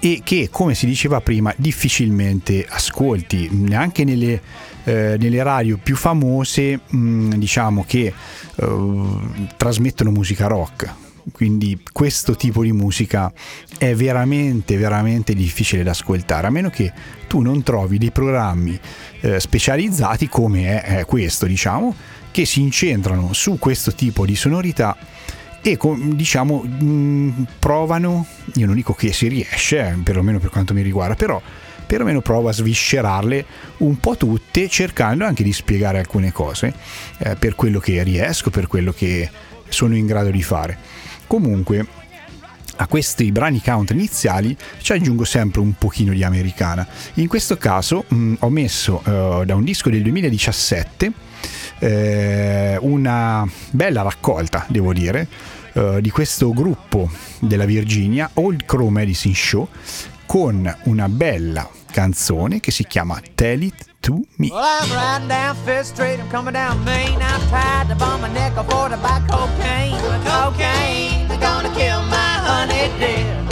e 0.00 0.20
che, 0.22 0.48
come 0.50 0.74
si 0.74 0.86
diceva 0.86 1.20
prima, 1.20 1.52
difficilmente 1.56 2.66
ascolti, 2.68 3.48
neanche 3.52 4.04
nelle, 4.04 4.40
eh, 4.84 5.16
nelle 5.18 5.42
radio 5.42 5.78
più 5.82 5.96
famose, 5.96 6.80
mh, 6.86 7.34
diciamo 7.36 7.84
che 7.86 8.12
eh, 8.54 9.18
trasmettono 9.56 10.10
musica 10.10 10.46
rock. 10.46 10.94
Quindi 11.32 11.80
questo 11.92 12.36
tipo 12.36 12.62
di 12.62 12.70
musica 12.70 13.32
è 13.78 13.94
veramente, 13.96 14.76
veramente 14.76 15.34
difficile 15.34 15.82
da 15.82 15.90
ascoltare, 15.90 16.46
a 16.46 16.50
meno 16.50 16.70
che 16.70 16.92
tu 17.26 17.40
non 17.40 17.64
trovi 17.64 17.98
dei 17.98 18.12
programmi 18.12 18.78
eh, 19.22 19.40
specializzati 19.40 20.28
come 20.28 20.82
è, 20.82 20.98
è 20.98 21.04
questo, 21.04 21.46
diciamo, 21.46 21.94
che 22.30 22.44
si 22.44 22.60
incentrano 22.60 23.32
su 23.32 23.58
questo 23.58 23.92
tipo 23.92 24.24
di 24.24 24.36
sonorità 24.36 24.96
e 25.70 25.78
diciamo 26.14 26.62
mh, 26.62 27.46
provano, 27.58 28.26
io 28.54 28.66
non 28.66 28.74
dico 28.74 28.92
che 28.92 29.12
si 29.12 29.26
riesce, 29.28 29.78
eh, 29.80 29.94
perlomeno 30.02 30.38
per 30.38 30.50
quanto 30.50 30.74
mi 30.74 30.82
riguarda, 30.82 31.14
però 31.14 31.40
perlomeno 31.86 32.20
provo 32.20 32.48
a 32.48 32.52
sviscerarle 32.52 33.44
un 33.78 33.98
po' 33.98 34.16
tutte 34.16 34.68
cercando 34.68 35.24
anche 35.24 35.42
di 35.42 35.52
spiegare 35.52 35.98
alcune 35.98 36.32
cose 36.32 36.72
eh, 37.18 37.36
per 37.36 37.54
quello 37.54 37.80
che 37.80 38.02
riesco, 38.02 38.50
per 38.50 38.66
quello 38.66 38.92
che 38.92 39.28
sono 39.68 39.96
in 39.96 40.06
grado 40.06 40.30
di 40.30 40.42
fare. 40.42 40.78
Comunque 41.26 41.86
a 42.76 42.86
questi 42.86 43.32
brani 43.32 43.62
country 43.62 43.96
iniziali 43.96 44.56
ci 44.80 44.92
aggiungo 44.92 45.24
sempre 45.24 45.60
un 45.60 45.74
pochino 45.78 46.12
di 46.12 46.22
americana. 46.22 46.86
In 47.14 47.26
questo 47.26 47.56
caso 47.56 48.04
mh, 48.06 48.34
ho 48.40 48.50
messo 48.50 49.02
uh, 49.04 49.44
da 49.44 49.54
un 49.54 49.64
disco 49.64 49.90
del 49.90 50.02
2017 50.02 51.24
eh, 51.78 52.78
una 52.80 53.46
bella 53.70 54.02
raccolta, 54.02 54.64
devo 54.68 54.92
dire, 54.92 55.26
uh, 55.76 56.00
di 56.00 56.10
questo 56.10 56.50
gruppo 56.50 57.08
della 57.40 57.64
Virginia, 57.64 58.30
Old 58.34 58.64
Crow 58.64 58.88
Medicine 58.88 59.34
Show, 59.34 59.68
con 60.26 60.74
una 60.84 61.08
bella 61.08 61.68
canzone 61.90 62.60
che 62.60 62.70
si 62.70 62.84
chiama 62.84 63.20
Tell 63.34 63.62
It 63.62 63.84
to 64.00 64.20
Me. 64.36 64.48
Well, 64.50 64.62
I'm 64.62 64.90
riding 64.92 65.28
down 65.28 65.56
Fifth 65.64 65.94
Street, 65.94 66.18
I'm 66.18 66.28
coming 66.30 66.52
down 66.52 66.82
Main. 66.84 67.20
I'm 67.20 67.40
tied 67.48 67.88
to 67.88 67.94
bomb 67.94 68.20
my 68.20 68.28
neck 68.32 68.54
for 68.54 68.88
to 68.88 68.96
buy 68.96 69.22
cocaine. 69.28 69.96
Cocaine, 70.24 71.28
they're 71.28 71.38
gonna 71.38 71.72
kill 71.74 72.02
my 72.10 72.32
honey 72.44 72.90
dear. 72.98 73.44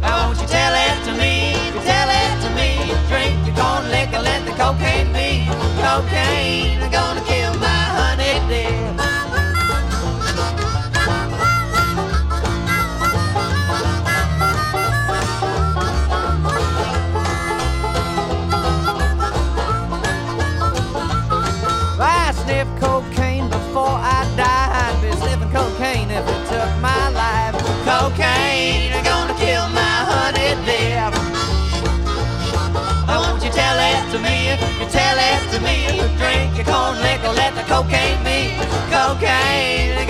Now 0.00 0.26
won't 0.26 0.40
you 0.40 0.46
tell 0.46 0.74
it 0.74 1.04
to 1.06 1.12
me? 1.12 1.54
Tell 1.84 2.08
it 2.10 2.42
to 2.42 2.50
me. 2.54 2.92
Drink 3.08 3.46
your 3.46 3.56
corn 3.56 3.88
liquor, 3.90 4.20
let 4.20 4.44
the 4.44 4.52
cocaine 4.52 5.12
be. 5.12 5.46
Cocaine, 5.80 6.80
they're 6.80 6.90
gonna 6.90 7.24
your 36.58 36.66
corn 36.66 36.98
liquor, 37.00 37.32
let 37.32 37.54
the 37.54 37.62
cocaine 37.62 38.18
be. 38.24 38.58
Cocaine, 38.90 40.07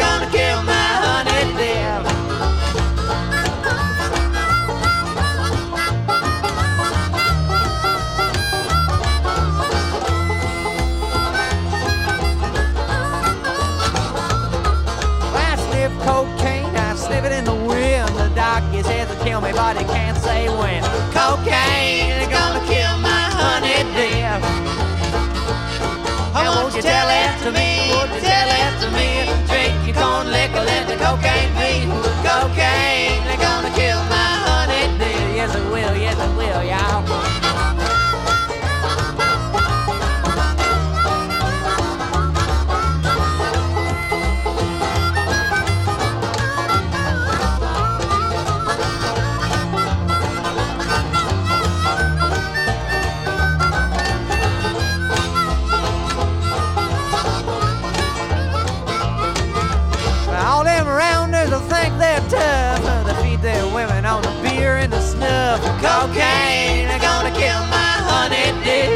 Cocaine, 65.80 66.88
they're 66.88 66.98
gonna 66.98 67.30
kill 67.30 67.62
my 67.70 67.92
honey 68.10 68.50
dear. 68.64 68.90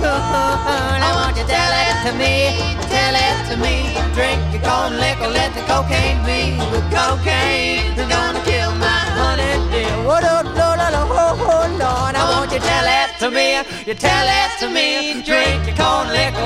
Now 0.00 1.12
won't 1.16 1.36
you 1.36 1.46
tell 1.48 1.72
it 1.84 1.94
to 2.04 2.12
me? 2.12 2.60
Tell 2.92 3.14
it 3.16 3.36
to 3.48 3.56
me. 3.56 3.96
Drink 4.12 4.40
your 4.52 4.62
corn 4.68 5.00
liquor, 5.00 5.28
let 5.32 5.54
the 5.54 5.62
cocaine 5.64 6.20
be. 6.28 6.60
Cocaine, 6.92 7.96
they're 7.96 8.08
gonna 8.08 8.44
kill 8.44 8.70
my 8.76 9.00
honey 9.16 9.56
dear. 9.72 9.96
What 10.04 10.24
up, 10.24 10.44
Lord, 10.44 10.78
oh, 10.92 11.08
oh, 11.08 11.40
oh, 11.40 11.64
Lord. 11.80 12.12
Now 12.12 12.28
won't 12.32 12.52
you 12.52 12.60
tell 12.60 12.84
it 12.84 13.08
to 13.20 13.30
me? 13.30 13.64
You 13.86 13.94
tell 13.94 14.28
it 14.28 14.50
to 14.60 14.68
me. 14.68 15.22
Drink 15.24 15.64
your 15.66 15.76
corn 15.76 16.08
liquor, 16.12 16.41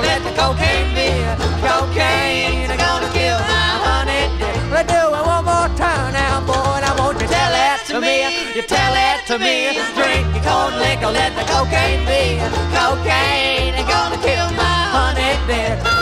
to 9.37 9.43
me. 9.43 9.73
Drink 9.93 10.33
your 10.33 10.43
corn 10.43 10.77
liquor, 10.79 11.11
let 11.11 11.33
the 11.35 11.43
cocaine 11.45 12.03
be. 12.05 12.37
Cocaine, 12.73 13.73
they're 13.73 13.85
gonna 13.85 14.17
kill 14.19 14.49
my 14.55 14.89
honey 14.91 15.37
dear. 15.45 15.95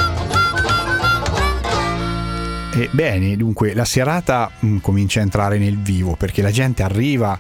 E 2.77 3.37
dunque 3.37 3.73
la 3.73 3.85
serata 3.85 4.51
mh, 4.59 4.77
comincia 4.77 5.19
a 5.19 5.23
entrare 5.23 5.57
nel 5.57 5.77
vivo 5.77 6.15
perché 6.15 6.41
la 6.41 6.51
gente 6.51 6.83
arriva 6.83 7.39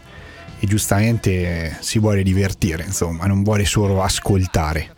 e 0.57 0.65
giustamente 0.65 1.75
si 1.81 1.99
vuole 1.99 2.23
divertire, 2.23 2.83
insomma, 2.83 3.25
non 3.25 3.43
vuole 3.43 3.65
solo 3.65 4.01
ascoltare. 4.01 4.93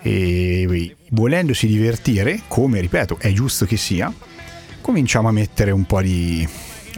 E 0.00 0.96
volendosi 1.10 1.66
divertire, 1.66 2.40
come 2.48 2.80
ripeto, 2.80 3.18
è 3.18 3.30
giusto 3.32 3.66
che 3.66 3.76
sia, 3.76 4.12
cominciamo 4.80 5.28
a 5.28 5.32
mettere 5.32 5.70
un 5.70 5.84
po' 5.84 6.00
di 6.00 6.48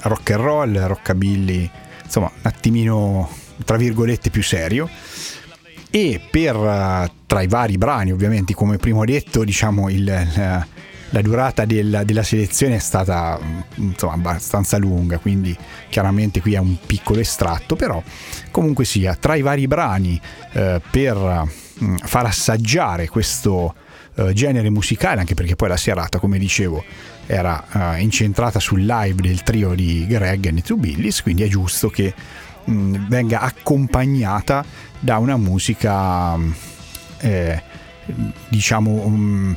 rock 0.03 0.31
and 0.31 0.41
roll, 0.41 0.79
rockabilly, 0.87 1.71
insomma, 2.07 2.31
un 2.33 2.41
attimino 2.43 3.29
tra 3.65 3.77
virgolette 3.77 4.31
più 4.31 4.43
serio. 4.43 4.89
E 5.91 6.21
per 6.31 6.55
eh, 6.57 7.11
tra 7.27 7.41
i 7.43 7.47
vari 7.47 7.79
brani, 7.79 8.13
ovviamente, 8.13 8.55
come 8.55 8.77
prima 8.77 8.99
ho 8.99 9.05
detto, 9.05 9.45
diciamo 9.45 9.89
il, 9.89 9.99
il- 10.09 10.67
la 11.11 11.23
durata 11.23 11.65
del- 11.65 12.03
della 12.05 12.25
selezione 12.25 12.75
è 12.75 12.79
stata 12.81 13.39
mm, 13.41 13.61
insomma, 13.91 14.15
abbastanza 14.15 14.77
lunga, 14.77 15.19
quindi 15.19 15.57
chiaramente 15.89 16.41
qui 16.41 16.55
è 16.55 16.59
un 16.59 16.77
piccolo 16.85 17.21
estratto, 17.21 17.77
però 17.77 18.03
comunque 18.51 18.85
sia, 18.85 19.15
tra 19.15 19.37
i 19.37 19.41
vari 19.43 19.69
brani 19.69 20.21
eh, 20.53 20.81
per 20.91 21.17
mm, 21.85 21.97
far 21.99 22.27
assaggiare 22.27 23.09
questo 23.09 23.73
eh, 24.17 24.33
genere 24.33 24.69
musicale, 24.69 25.21
anche 25.21 25.35
perché 25.35 25.55
poi 25.55 25.69
la 25.69 25.77
serata, 25.77 26.19
come 26.19 26.39
dicevo, 26.39 26.83
era 27.27 27.95
eh, 27.97 28.01
incentrata 28.01 28.59
sul 28.59 28.85
live 28.85 29.21
del 29.21 29.43
trio 29.43 29.75
di 29.75 30.07
Greg 30.07 30.47
e 30.47 30.63
Two 30.63 30.77
Billies, 30.77 31.23
quindi 31.23 31.43
è 31.43 31.49
giusto 31.49 31.89
che 31.89 32.15
mh, 32.65 33.09
venga 33.09 33.41
accompagnata 33.41 34.65
da 34.99 35.19
una 35.19 35.37
musica 35.37 36.37
mh, 36.37 36.55
eh, 37.19 37.63
diciamo 38.49 39.09
mh, 39.09 39.57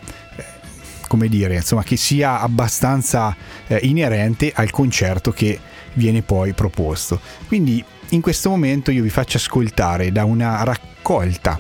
come 1.08 1.28
dire 1.28 1.56
insomma 1.56 1.84
che 1.84 1.98
sia 1.98 2.40
abbastanza 2.40 3.36
eh, 3.68 3.80
inerente 3.84 4.52
al 4.54 4.70
concerto 4.70 5.32
che 5.32 5.60
viene 5.94 6.22
poi 6.22 6.54
proposto. 6.54 7.20
Quindi 7.48 7.84
in 8.10 8.22
questo 8.22 8.50
momento 8.50 8.92
io 8.92 9.04
vi 9.04 9.10
faccio 9.10 9.38
ascoltare 9.38 10.12
da 10.12 10.24
una 10.24 10.64
raccolta 10.64 11.60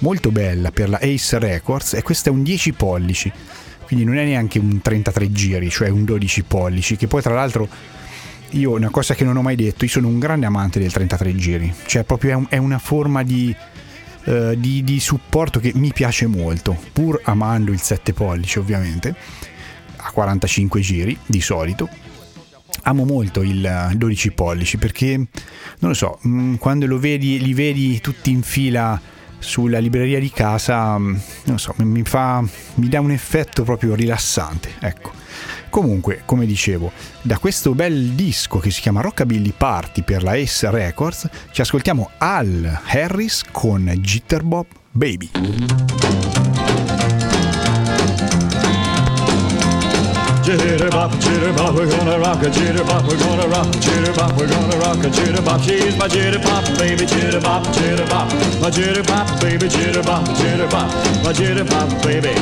molto 0.00 0.30
bella 0.30 0.70
per 0.70 0.88
la 0.88 0.98
Ace 1.02 1.38
Records 1.38 1.94
e 1.94 2.02
questo 2.02 2.28
è 2.28 2.32
un 2.32 2.42
10 2.42 2.72
pollici, 2.72 3.32
quindi 3.90 4.06
non 4.06 4.18
è 4.18 4.24
neanche 4.24 4.60
un 4.60 4.80
33 4.80 5.32
giri, 5.32 5.68
cioè 5.68 5.88
un 5.88 6.04
12 6.04 6.44
pollici, 6.44 6.94
che 6.94 7.08
poi 7.08 7.22
tra 7.22 7.34
l'altro 7.34 7.68
io 8.50 8.70
una 8.70 8.88
cosa 8.88 9.16
che 9.16 9.24
non 9.24 9.36
ho 9.36 9.42
mai 9.42 9.56
detto, 9.56 9.84
io 9.84 9.90
sono 9.90 10.06
un 10.06 10.20
grande 10.20 10.46
amante 10.46 10.78
del 10.78 10.92
33 10.92 11.34
giri, 11.34 11.74
cioè 11.86 12.04
proprio 12.04 12.30
è, 12.30 12.34
un- 12.34 12.46
è 12.50 12.56
una 12.56 12.78
forma 12.78 13.24
di, 13.24 13.52
eh, 14.26 14.54
di, 14.56 14.84
di 14.84 15.00
supporto 15.00 15.58
che 15.58 15.72
mi 15.74 15.92
piace 15.92 16.28
molto, 16.28 16.78
pur 16.92 17.20
amando 17.24 17.72
il 17.72 17.80
7 17.80 18.12
pollici 18.12 18.60
ovviamente, 18.60 19.12
a 19.96 20.12
45 20.12 20.80
giri 20.80 21.18
di 21.26 21.40
solito. 21.40 21.88
Amo 22.82 23.04
molto 23.04 23.42
il 23.42 23.90
12 23.92 24.30
pollici 24.30 24.76
perché, 24.76 25.16
non 25.16 25.90
lo 25.90 25.94
so, 25.94 26.16
mh, 26.22 26.54
quando 26.58 26.86
lo 26.86 27.00
vedi, 27.00 27.40
li 27.40 27.54
vedi 27.54 28.00
tutti 28.00 28.30
in 28.30 28.42
fila 28.42 29.00
sulla 29.40 29.78
libreria 29.78 30.20
di 30.20 30.30
casa, 30.30 30.96
mh, 30.96 31.20
non 31.44 31.58
so, 31.58 31.74
mi, 31.78 31.84
mi 31.84 32.02
fa, 32.04 32.42
mi 32.74 32.88
dà 32.88 33.00
un 33.00 33.10
effetto 33.10 33.64
proprio 33.64 33.94
rilassante, 33.94 34.74
ecco. 34.78 35.12
Comunque, 35.68 36.22
come 36.24 36.46
dicevo, 36.46 36.90
da 37.22 37.38
questo 37.38 37.74
bel 37.74 38.10
disco 38.10 38.58
che 38.58 38.70
si 38.70 38.80
chiama 38.80 39.00
Rockabilly 39.00 39.52
Party 39.56 40.02
per 40.02 40.22
la 40.22 40.34
S 40.44 40.68
Records, 40.68 41.28
ci 41.52 41.60
ascoltiamo 41.60 42.10
Al 42.18 42.80
Harris 42.86 43.44
con 43.50 43.86
Jitterbop 43.86 44.66
Baby. 44.90 46.49
Jitterbop, 50.50 51.12
jitterbop, 51.22 51.76
we're 51.76 51.88
gonna 51.88 52.18
rock 52.18 52.42
a 52.42 52.50
jitterbop, 52.50 53.06
we're 53.06 53.16
gonna 53.18 53.46
rock 53.46 53.68
a 53.68 53.78
jitterbop, 53.78 54.36
we're 54.36 54.48
gonna 54.48 54.76
rock 54.78 54.98
a 54.98 55.08
jitterbop. 55.08 55.62
She's 55.62 55.96
my 55.96 56.08
jitterbop, 56.08 56.76
baby, 56.76 57.06
jitterbop, 57.06 57.62
jitterbop. 57.66 58.60
My 58.60 58.68
jitterbop, 58.68 59.40
baby, 59.40 59.68
jitterbop, 59.68 60.26
jitterbop. 60.34 60.90
My 61.22 61.32
jitterbop, 61.32 62.02
baby. 62.02 62.34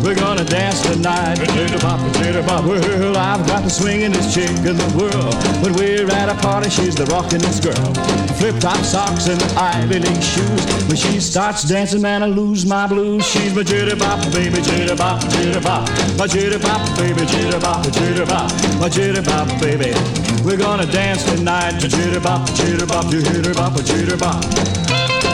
We're 0.00 0.14
gonna 0.14 0.44
dance 0.44 0.80
tonight, 0.82 1.38
jitterbop, 1.38 1.98
jitterbop. 2.14 2.66
Well, 2.68 3.16
I've 3.16 3.44
got 3.48 3.64
the 3.64 3.70
swingin'est 3.70 4.32
chick 4.32 4.50
in 4.64 4.76
the 4.76 4.90
world. 4.96 5.34
When 5.60 5.74
we're 5.74 6.08
at 6.12 6.28
a 6.28 6.36
party, 6.36 6.70
she's 6.70 6.94
the 6.94 7.06
rockin'est 7.06 7.64
girl. 7.64 7.94
Flip 8.36 8.60
top 8.60 8.78
socks 8.84 9.26
and 9.26 9.42
Ivy 9.58 9.98
League 9.98 10.22
shoes. 10.22 10.62
When 10.86 10.96
she 10.96 11.18
starts 11.18 11.64
dancing, 11.64 12.02
man, 12.02 12.22
I 12.22 12.26
lose 12.26 12.64
my 12.64 12.86
blues. 12.86 13.26
She's 13.26 13.52
my 13.54 13.62
jitterbop, 13.62 14.32
baby, 14.32 14.58
jitterbop, 14.58 15.18
jitterbop. 15.34 15.88
My 16.16 16.28
jitterbop, 16.28 16.96
baby, 16.96 17.22
jitterbop, 17.22 17.55
jitterbop. 17.60 18.80
My 18.80 18.88
jitterbop, 18.88 19.60
baby. 19.60 19.94
We're 20.44 20.56
gonna 20.56 20.86
dance 20.86 21.24
tonight, 21.24 21.74
jitterbop, 21.74 22.46
jitterbop, 22.48 23.10
jitterbop, 23.10 23.72
jitterbop. 23.82 25.25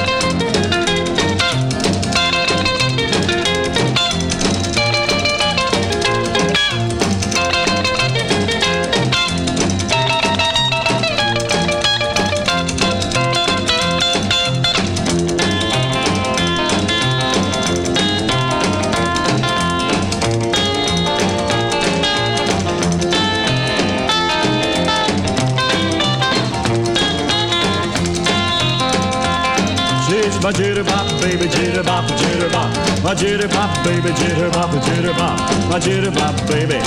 Jitterbop, 31.83 32.07
jitterbop. 32.17 33.03
My 33.03 33.15
jitterbop, 33.15 33.85
baby, 33.85 34.11
jitterbop, 34.11 34.71
jitterbop. 34.83 35.69
My 35.69 35.79
jitterbop, 35.79 36.49
baby. 36.49 36.81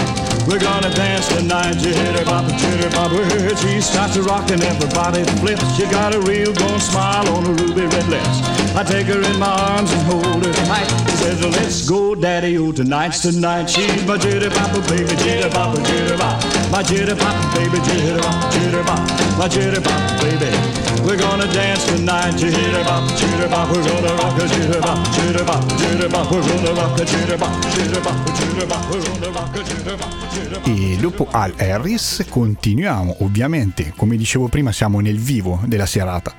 We're 0.48 0.60
gonna 0.60 0.94
dance 0.94 1.28
tonight, 1.28 1.76
jitterbop, 1.76 2.48
jitterbop. 2.50 3.12
Well, 3.12 3.56
she 3.56 3.82
starts 3.82 4.14
to 4.16 4.24
rock 4.24 4.50
and 4.52 4.62
everybody 4.64 5.24
flips. 5.40 5.76
She 5.76 5.84
got 5.86 6.14
a 6.14 6.22
real 6.22 6.54
gone 6.54 6.80
smile 6.80 7.28
on 7.30 7.46
her 7.46 7.54
ruby 7.54 7.82
red 7.82 8.08
lips. 8.08 8.40
I 8.76 8.84
take 8.84 9.08
her 9.08 9.22
in 9.22 9.40
my 9.40 9.48
arms 9.48 9.92
and 9.92 10.02
hold 10.04 10.46
her 10.46 10.54
tight. 10.66 10.88
She 11.10 11.18
says, 11.18 11.42
let's 11.44 11.88
go, 11.88 12.16
daddy, 12.16 12.58
oh, 12.58 12.72
tonight's 12.72 13.22
tonight. 13.22 13.70
She's 13.70 14.06
my 14.06 14.18
jitterbop, 14.18 14.88
baby, 14.90 15.16
jitterbop, 15.24 15.76
jitterbop. 15.76 16.72
My 16.72 16.84
jitterbop, 16.84 17.56
baby, 17.56 17.78
jitterbop, 17.80 18.52
jitterbop. 18.52 19.38
My 19.38 19.48
jitterbop, 19.48 20.22
baby. 20.22 20.95
We're 21.06 21.18
gonna 21.18 21.46
dance 21.54 21.86
tonight, 21.86 22.34
jitterbop, 22.34 23.08
jitterbop. 23.16 23.70
We're 23.70 23.88
gonna 23.88 24.16
rock 24.16 24.42
a 24.42 24.46
jitterbop, 24.48 25.08
jitterbop, 25.12 25.74
jitterbop. 25.76 26.32
We're 26.32 26.42
gonna 26.42 26.72
rock 26.74 27.00
a 27.00 27.04
jitterbop, 27.04 27.66
jitterbop, 27.68 28.32
jitterbop. 28.32 28.90
We're 28.90 29.04
gonna 29.04 29.30
rock 29.30 29.56
a 29.56 29.62
jitterbop. 29.62 30.68
E 30.68 30.98
dopo 31.00 31.28
Al 31.30 31.54
Harris 31.58 32.26
continuiamo, 32.28 33.18
ovviamente, 33.20 33.94
come 33.96 34.18
dicevo 34.18 34.48
prima, 34.48 34.72
siamo 34.72 35.00
nel 35.00 35.20
vivo 35.20 35.62
della 35.68 35.86
serata. 35.86 36.34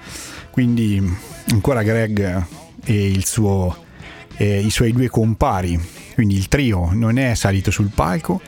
Quindi 0.50 1.00
ancora 1.52 1.84
Greg 1.84 2.44
e 2.84 3.06
il 3.06 3.24
suo, 3.24 3.84
e 4.36 4.58
i 4.58 4.70
suoi 4.70 4.90
due 4.90 5.08
compari. 5.08 5.80
Quindi 6.14 6.34
il 6.34 6.48
trio 6.48 6.90
non 6.92 7.18
è 7.18 7.36
salito 7.36 7.70
sul 7.70 7.92
palco 7.94 8.40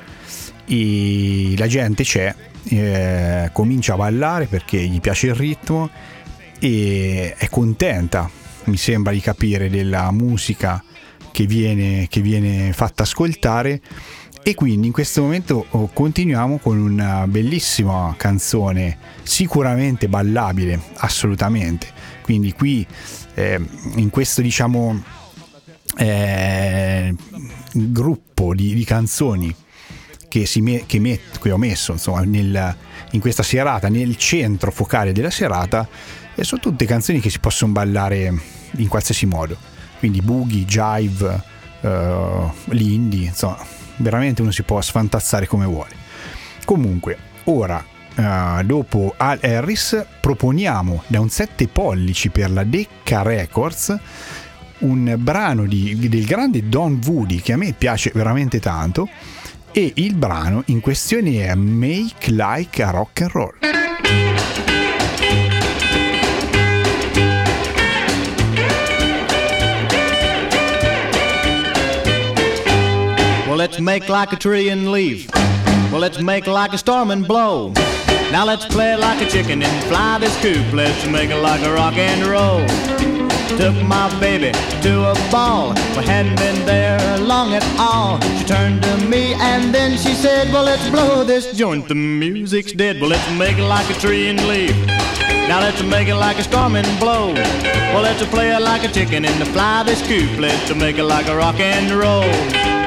e 0.64 1.54
la 1.56 1.68
gente 1.68 2.02
c'è, 2.02 2.34
eh, 2.70 3.50
comincia 3.52 3.94
a 3.94 3.96
ballare 3.96 4.46
perché 4.46 4.78
gli 4.78 5.00
piace 5.00 5.28
il 5.28 5.34
ritmo 5.34 5.90
e 6.58 7.34
è 7.36 7.48
contenta, 7.48 8.30
mi 8.64 8.76
sembra 8.76 9.12
di 9.12 9.20
capire, 9.20 9.70
della 9.70 10.10
musica 10.10 10.82
che 11.30 11.46
viene, 11.46 12.06
che 12.08 12.20
viene 12.20 12.72
fatta 12.72 13.04
ascoltare 13.04 13.80
e 14.42 14.54
quindi 14.54 14.86
in 14.86 14.92
questo 14.92 15.22
momento 15.22 15.66
oh, 15.70 15.90
continuiamo 15.92 16.58
con 16.58 16.78
una 16.78 17.26
bellissima 17.26 18.14
canzone, 18.16 18.96
sicuramente 19.22 20.08
ballabile, 20.08 20.80
assolutamente. 20.96 21.88
Quindi 22.22 22.52
qui 22.52 22.86
eh, 23.34 23.60
in 23.96 24.10
questo 24.10 24.40
diciamo 24.40 25.02
eh, 25.98 27.14
gruppo 27.72 28.54
di, 28.54 28.74
di 28.74 28.84
canzoni 28.84 29.54
che, 30.28 30.46
me- 30.60 30.84
che, 30.86 30.98
met- 31.00 31.38
che 31.40 31.50
ho 31.50 31.56
messo 31.58 31.92
insomma, 31.92 32.20
nel- 32.22 32.76
in 33.12 33.20
questa 33.20 33.42
serata, 33.42 33.88
nel 33.88 34.16
centro 34.16 34.70
focale 34.70 35.12
della 35.12 35.30
serata, 35.30 35.88
e 36.34 36.44
sono 36.44 36.60
tutte 36.60 36.84
canzoni 36.84 37.20
che 37.20 37.30
si 37.30 37.38
possono 37.40 37.72
ballare 37.72 38.32
in 38.76 38.88
qualsiasi 38.88 39.26
modo. 39.26 39.56
Quindi 39.98 40.20
boogie, 40.20 40.64
jive, 40.64 41.42
eh, 41.80 42.50
l'indie, 42.66 43.26
insomma, 43.28 43.58
veramente 43.96 44.42
uno 44.42 44.52
si 44.52 44.62
può 44.62 44.80
sfantazzare 44.80 45.46
come 45.46 45.64
vuole. 45.66 45.90
Comunque, 46.64 47.16
ora, 47.44 47.84
eh, 48.14 48.62
dopo 48.64 49.14
Al 49.16 49.38
Harris, 49.42 50.04
proponiamo 50.20 51.02
da 51.06 51.18
un 51.20 51.30
7 51.30 51.66
pollici 51.66 52.28
per 52.28 52.50
la 52.50 52.62
Decca 52.64 53.22
Records 53.22 53.96
un 54.80 55.16
brano 55.18 55.66
di- 55.66 56.08
del 56.08 56.24
grande 56.24 56.68
Don 56.68 57.00
Woody 57.04 57.40
che 57.40 57.54
a 57.54 57.56
me 57.56 57.72
piace 57.72 58.12
veramente 58.14 58.60
tanto 58.60 59.08
e 59.72 59.92
il 59.96 60.14
brano 60.14 60.62
in 60.66 60.80
questione 60.80 61.46
è 61.46 61.54
Make 61.54 62.30
Like 62.30 62.82
a 62.82 62.90
Rock 62.90 63.20
and 63.20 63.30
Roll. 63.32 63.52
Well, 73.46 73.56
let's 73.56 73.78
make 73.78 74.08
like 74.08 74.32
a 74.32 74.36
tree 74.36 74.70
and 74.70 74.90
leave. 74.90 75.28
Well, 75.90 76.00
let's 76.00 76.20
make 76.20 76.46
like 76.46 76.72
a 76.74 76.78
storm 76.78 77.10
and 77.10 77.26
blow. 77.26 77.72
Now 78.30 78.44
let's 78.44 78.66
play 78.66 78.94
like 78.94 79.22
a 79.22 79.28
chicken 79.28 79.62
and 79.62 79.84
fly 79.84 80.18
this 80.18 80.36
coop. 80.42 80.72
Let's 80.72 81.06
make 81.06 81.30
it 81.30 81.40
like 81.40 81.62
a 81.62 81.72
rock 81.72 81.94
and 81.96 82.26
roll. 82.26 83.17
Took 83.56 83.74
my 83.86 84.08
baby 84.20 84.52
to 84.82 85.10
a 85.10 85.14
ball. 85.30 85.74
We 85.96 86.04
hadn't 86.04 86.36
been 86.36 86.64
there 86.66 87.18
long 87.18 87.54
at 87.54 87.64
all. 87.78 88.20
She 88.38 88.44
turned 88.44 88.82
to 88.82 88.96
me 89.06 89.34
and 89.34 89.74
then 89.74 89.98
she 89.98 90.14
said, 90.14 90.52
Well, 90.52 90.64
let's 90.64 90.88
blow 90.90 91.24
this 91.24 91.56
joint. 91.56 91.88
The 91.88 91.94
music's 91.94 92.72
dead. 92.72 93.00
Well, 93.00 93.10
let's 93.10 93.30
make 93.38 93.58
it 93.58 93.64
like 93.64 93.88
a 93.90 93.98
tree 94.00 94.28
and 94.28 94.38
leave. 94.46 94.76
Now 95.48 95.60
let's 95.60 95.82
make 95.82 96.08
it 96.08 96.16
like 96.16 96.38
a 96.38 96.42
storm 96.42 96.76
and 96.76 97.00
blow. 97.00 97.32
Well, 97.92 98.02
let's 98.02 98.24
play 98.26 98.54
it 98.54 98.60
like 98.60 98.84
a 98.84 98.92
chicken 98.92 99.24
and 99.24 99.40
the 99.40 99.46
fly 99.46 99.82
this 99.82 100.06
coop. 100.06 100.38
Let's 100.38 100.74
make 100.74 100.98
it 100.98 101.04
like 101.04 101.26
a 101.26 101.36
rock 101.36 101.58
and 101.58 101.90
roll. 101.90 102.77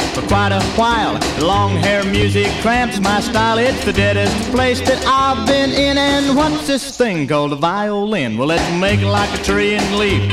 For 0.00 0.22
quite 0.26 0.52
a 0.52 0.62
while. 0.76 1.18
Long 1.40 1.76
hair 1.76 2.04
music 2.04 2.46
cramps 2.62 3.00
my 3.00 3.20
style. 3.20 3.58
It's 3.58 3.84
the 3.84 3.92
deadest 3.92 4.34
place 4.50 4.80
that 4.80 5.04
I've 5.06 5.46
been 5.46 5.70
in. 5.70 5.98
And 5.98 6.36
what's 6.36 6.66
this 6.66 6.96
thing 6.96 7.26
called 7.26 7.52
a 7.52 7.56
violin? 7.56 8.36
Well, 8.38 8.48
let's 8.48 8.80
make 8.80 9.00
it 9.00 9.08
like 9.08 9.32
a 9.38 9.42
tree 9.42 9.74
and 9.74 9.96
leaf. 9.96 10.30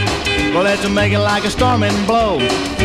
Well, 0.54 0.64
let's 0.64 0.88
make 0.90 1.14
it 1.14 1.20
like 1.20 1.46
a 1.46 1.50
storm 1.50 1.84
and 1.84 2.08
blow. 2.08 2.40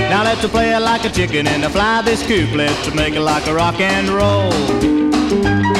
Now 0.08 0.22
let's 0.24 0.46
play 0.46 0.74
it 0.74 0.80
like 0.80 1.04
a 1.04 1.10
chicken 1.10 1.46
and 1.46 1.64
fly 1.72 2.02
this 2.02 2.26
coop. 2.26 2.54
Let's 2.54 2.94
make 2.94 3.14
it 3.14 3.20
like 3.20 3.46
a 3.46 3.54
rock 3.54 3.80
and 3.80 4.08
roll. 4.08 5.75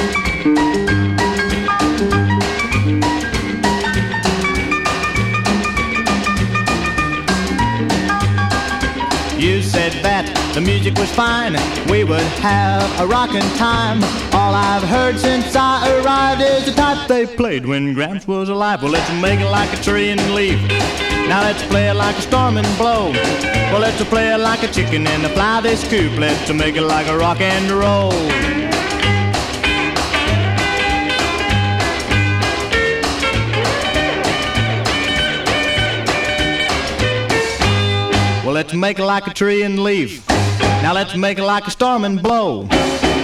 The 10.57 10.63
music 10.63 10.97
was 10.97 11.11
fine, 11.11 11.53
we 11.91 12.03
would 12.03 12.19
have 12.41 12.83
a 12.99 13.07
rockin' 13.07 13.43
time. 13.59 14.03
All 14.33 14.55
I've 14.55 14.83
heard 14.85 15.19
since 15.19 15.55
I 15.55 16.01
arrived 16.01 16.41
is 16.41 16.65
the 16.65 16.73
type 16.73 17.07
they 17.09 17.27
played 17.27 17.67
when 17.67 17.93
Gramps 17.93 18.27
was 18.27 18.49
alive. 18.49 18.83
Well, 18.83 18.91
let's 18.91 19.11
make 19.21 19.39
it 19.39 19.51
like 19.51 19.71
a 19.79 19.83
tree 19.83 20.09
and 20.09 20.35
leaf. 20.35 20.59
Now 21.29 21.43
let's 21.43 21.63
play 21.65 21.91
it 21.91 21.95
like 21.95 22.17
a 22.17 22.23
storm 22.23 22.57
and 22.57 22.79
blow. 22.79 23.11
Well, 23.71 23.81
let's 23.81 24.03
play 24.05 24.33
it 24.33 24.39
like 24.39 24.63
a 24.63 24.69
chicken 24.69 25.07
and 25.07 25.27
a 25.27 25.29
fly 25.29 25.61
this 25.61 25.87
coop. 25.91 26.19
Let's 26.19 26.51
make 26.51 26.77
it 26.77 26.83
like 26.85 27.07
a 27.09 27.19
rock 27.19 27.43
and 27.43 27.71
roll. 27.71 28.13
Well, 38.43 38.55
let's 38.55 38.73
make 38.73 38.99
it 38.99 39.05
like 39.05 39.27
a 39.27 39.35
tree 39.35 39.63
and 39.63 39.85
leaf. 39.85 40.27
Now 40.87 40.93
let's 40.93 41.17
make 41.17 41.37
it 41.37 41.45
like 41.45 41.67
a 41.67 41.71
storm 41.73 42.05
and 42.05 42.23
blow. 42.23 42.65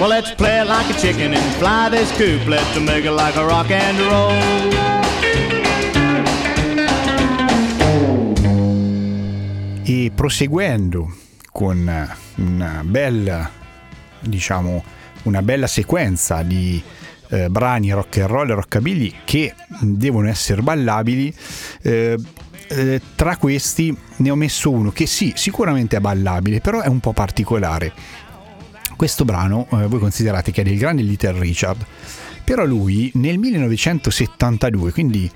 Well, 0.00 0.08
let's 0.08 0.32
play 0.34 0.58
it 0.58 0.66
like 0.66 0.90
a 0.90 0.98
chicken 0.98 1.32
and 1.32 1.54
fly 1.60 1.88
this 1.90 2.10
coop. 2.16 2.44
Let's 2.48 2.76
make 2.80 3.04
it 3.04 3.12
like 3.12 3.36
a 3.36 3.46
rock 3.46 3.70
and 3.70 3.98
roll. 4.00 4.32
E 9.84 10.10
proseguendo 10.12 11.14
con 11.52 11.88
una 12.34 12.82
bella, 12.84 13.48
diciamo, 14.18 14.82
una 15.22 15.42
bella 15.42 15.68
sequenza 15.68 16.42
di 16.42 16.82
eh, 17.28 17.48
brani 17.48 17.92
rock 17.92 18.18
and 18.18 18.28
roll 18.28 18.50
e 18.50 18.54
rockabilly 18.54 19.14
che 19.24 19.54
devono 19.82 20.28
essere 20.28 20.62
ballabili, 20.62 21.32
eh, 21.82 22.18
eh, 22.72 23.00
tra 23.14 23.36
questi 23.36 23.96
ne 24.16 24.30
ho 24.30 24.34
messo 24.34 24.70
uno 24.70 24.90
che 24.90 25.06
sì, 25.06 25.32
sicuramente 25.36 25.96
è 25.96 26.00
ballabile, 26.00 26.60
però 26.60 26.80
è 26.80 26.88
un 26.88 27.00
po' 27.00 27.12
particolare. 27.12 27.92
Questo 28.96 29.24
brano, 29.24 29.66
eh, 29.72 29.86
voi 29.86 29.98
considerate 29.98 30.52
che 30.52 30.62
è 30.62 30.64
del 30.64 30.78
grande 30.78 31.02
Little 31.02 31.38
Richard, 31.38 31.84
però 32.44 32.64
lui 32.64 33.10
nel 33.14 33.38
1972, 33.38 34.92
quindi 34.92 35.30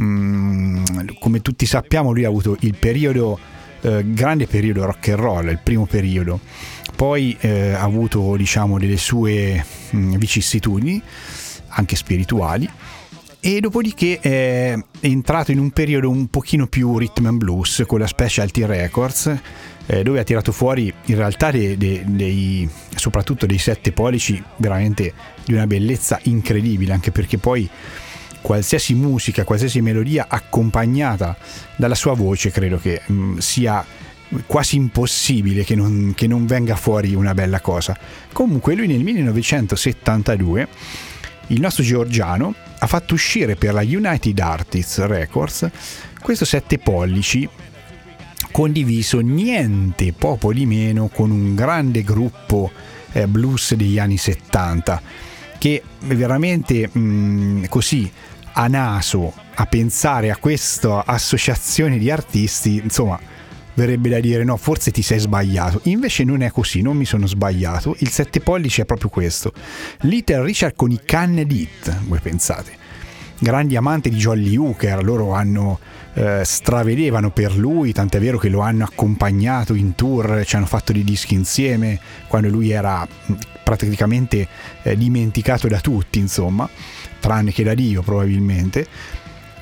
mm, 0.00 0.84
come 1.18 1.42
tutti 1.42 1.66
sappiamo 1.66 2.12
lui 2.12 2.24
ha 2.24 2.28
avuto 2.28 2.56
il 2.60 2.74
periodo, 2.78 3.38
eh, 3.82 4.02
grande 4.06 4.46
periodo 4.46 4.84
rock 4.84 5.08
and 5.08 5.18
roll, 5.18 5.48
il 5.48 5.60
primo 5.62 5.86
periodo, 5.86 6.40
poi 6.96 7.36
eh, 7.40 7.72
ha 7.72 7.82
avuto 7.82 8.36
diciamo 8.36 8.78
delle 8.78 8.96
sue 8.96 9.64
mm, 9.94 10.14
vicissitudini, 10.16 11.02
anche 11.68 11.96
spirituali, 11.96 12.68
e 13.40 13.60
dopodiché 13.60 14.20
è 14.20 14.76
entrato 15.00 15.50
in 15.50 15.58
un 15.58 15.70
periodo 15.70 16.10
un 16.10 16.28
pochino 16.28 16.66
più 16.66 16.98
rhythm 16.98 17.26
and 17.26 17.38
blues 17.38 17.84
con 17.86 17.98
la 17.98 18.06
Specialty 18.06 18.64
Records 18.66 19.34
eh, 19.86 20.02
dove 20.02 20.20
ha 20.20 20.24
tirato 20.24 20.52
fuori 20.52 20.92
in 21.06 21.16
realtà 21.16 21.50
dei, 21.50 21.76
dei, 21.76 22.02
dei, 22.06 22.68
soprattutto 22.94 23.46
dei 23.46 23.58
sette 23.58 23.92
pollici 23.92 24.42
veramente 24.56 25.12
di 25.44 25.54
una 25.54 25.66
bellezza 25.66 26.18
incredibile 26.24 26.92
anche 26.92 27.10
perché 27.10 27.38
poi 27.38 27.68
qualsiasi 28.42 28.94
musica, 28.94 29.44
qualsiasi 29.44 29.80
melodia 29.80 30.26
accompagnata 30.28 31.36
dalla 31.76 31.94
sua 31.94 32.14
voce 32.14 32.50
credo 32.50 32.78
che 32.78 33.00
mh, 33.04 33.38
sia 33.38 33.84
quasi 34.46 34.76
impossibile 34.76 35.64
che 35.64 35.74
non, 35.74 36.12
che 36.14 36.26
non 36.26 36.46
venga 36.46 36.76
fuori 36.76 37.14
una 37.14 37.34
bella 37.34 37.60
cosa. 37.60 37.98
Comunque 38.32 38.74
lui 38.74 38.86
nel 38.86 39.02
1972 39.02 40.68
il 41.50 41.60
nostro 41.60 41.82
georgiano 41.82 42.54
ha 42.78 42.86
fatto 42.86 43.14
uscire 43.14 43.56
per 43.56 43.72
la 43.74 43.82
United 43.82 44.38
Artists 44.38 45.04
Records 45.04 45.68
questo 46.20 46.44
7 46.44 46.78
pollici 46.78 47.48
condiviso 48.50 49.20
niente 49.20 50.12
poco 50.12 50.52
di 50.52 50.66
meno 50.66 51.08
con 51.08 51.30
un 51.30 51.54
grande 51.54 52.02
gruppo 52.02 52.70
eh, 53.12 53.26
blues 53.26 53.74
degli 53.74 53.98
anni 53.98 54.16
70 54.16 55.02
che 55.58 55.82
veramente 56.00 56.88
mh, 56.88 57.66
così 57.68 58.10
a 58.52 58.66
naso 58.66 59.32
a 59.54 59.66
pensare 59.66 60.30
a 60.30 60.36
questa 60.36 61.04
associazione 61.04 61.98
di 61.98 62.10
artisti 62.10 62.80
insomma 62.82 63.18
verrebbe 63.74 64.08
da 64.08 64.20
dire 64.20 64.44
no, 64.44 64.56
forse 64.56 64.90
ti 64.90 65.02
sei 65.02 65.18
sbagliato. 65.18 65.80
Invece 65.84 66.24
non 66.24 66.42
è 66.42 66.50
così, 66.50 66.82
non 66.82 66.96
mi 66.96 67.04
sono 67.04 67.26
sbagliato. 67.26 67.96
Il 67.98 68.10
7 68.10 68.40
pollici 68.40 68.80
è 68.80 68.84
proprio 68.84 69.08
questo. 69.08 69.52
Little 70.00 70.44
Richard 70.44 70.74
con 70.76 70.90
i 70.90 71.00
Canned 71.04 71.50
It, 71.50 72.06
voi 72.06 72.20
pensate. 72.20 72.78
Grandi 73.38 73.74
amanti 73.74 74.10
di 74.10 74.16
Jolly 74.16 74.54
Hooker, 74.56 75.02
loro 75.02 75.32
hanno 75.32 75.78
eh, 76.12 76.42
stravedevano 76.44 77.30
per 77.30 77.56
lui, 77.56 77.92
tant'è 77.92 78.20
vero 78.20 78.36
che 78.36 78.48
lo 78.48 78.60
hanno 78.60 78.84
accompagnato 78.84 79.74
in 79.74 79.94
tour, 79.94 80.44
ci 80.44 80.56
hanno 80.56 80.66
fatto 80.66 80.92
dei 80.92 81.04
dischi 81.04 81.34
insieme 81.34 81.98
quando 82.26 82.48
lui 82.48 82.70
era 82.70 83.06
praticamente 83.62 84.46
eh, 84.82 84.96
dimenticato 84.96 85.68
da 85.68 85.80
tutti, 85.80 86.18
insomma, 86.18 86.68
tranne 87.18 87.52
che 87.52 87.62
da 87.62 87.74
Dio 87.74 88.02
probabilmente 88.02 88.86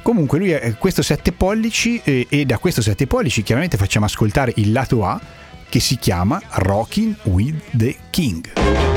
Comunque 0.09 0.39
lui 0.39 0.53
è 0.53 0.75
questo 0.79 1.03
7 1.03 1.33
pollici 1.33 2.01
e, 2.03 2.27
e 2.31 2.47
da 2.47 2.57
questo 2.57 2.81
7 2.81 3.07
pollici 3.07 3.43
chiaramente 3.43 3.77
facciamo 3.77 4.07
ascoltare 4.07 4.55
il 4.57 4.73
lato 4.73 5.05
A 5.05 5.21
che 5.69 5.81
si 5.81 5.99
chiama 5.99 6.41
Rocking 6.49 7.15
with 7.25 7.63
the 7.77 7.95
King. 8.09 8.88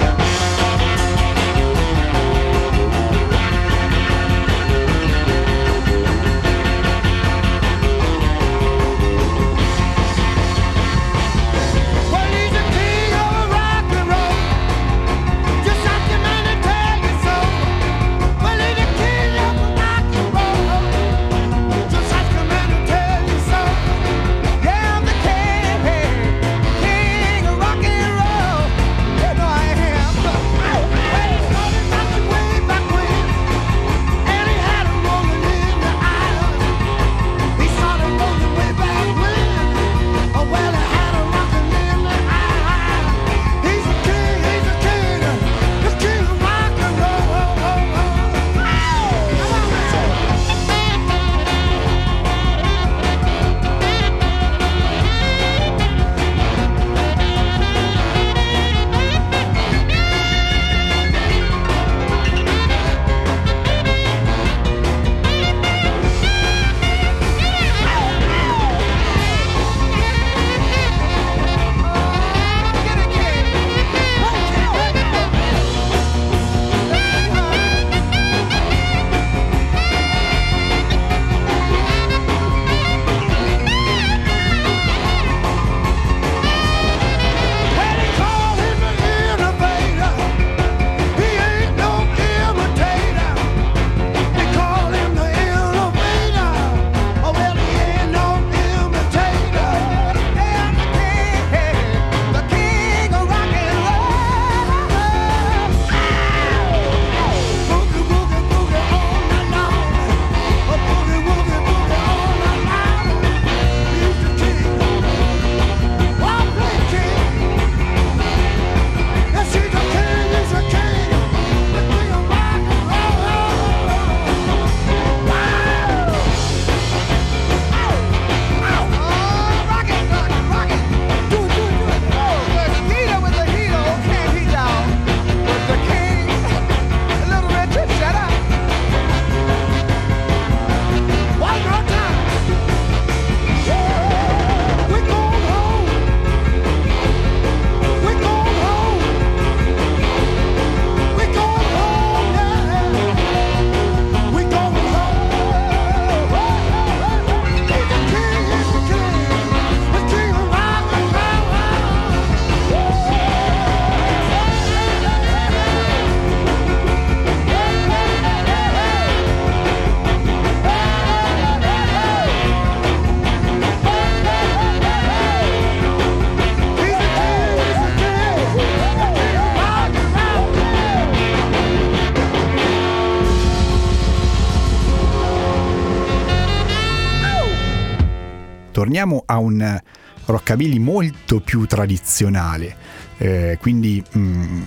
Torniamo 188.81 189.21
a 189.27 189.37
un 189.37 189.79
rockabilly 190.25 190.79
molto 190.79 191.39
più 191.39 191.67
tradizionale, 191.67 192.75
eh, 193.19 193.59
quindi 193.61 194.03
mh, 194.11 194.61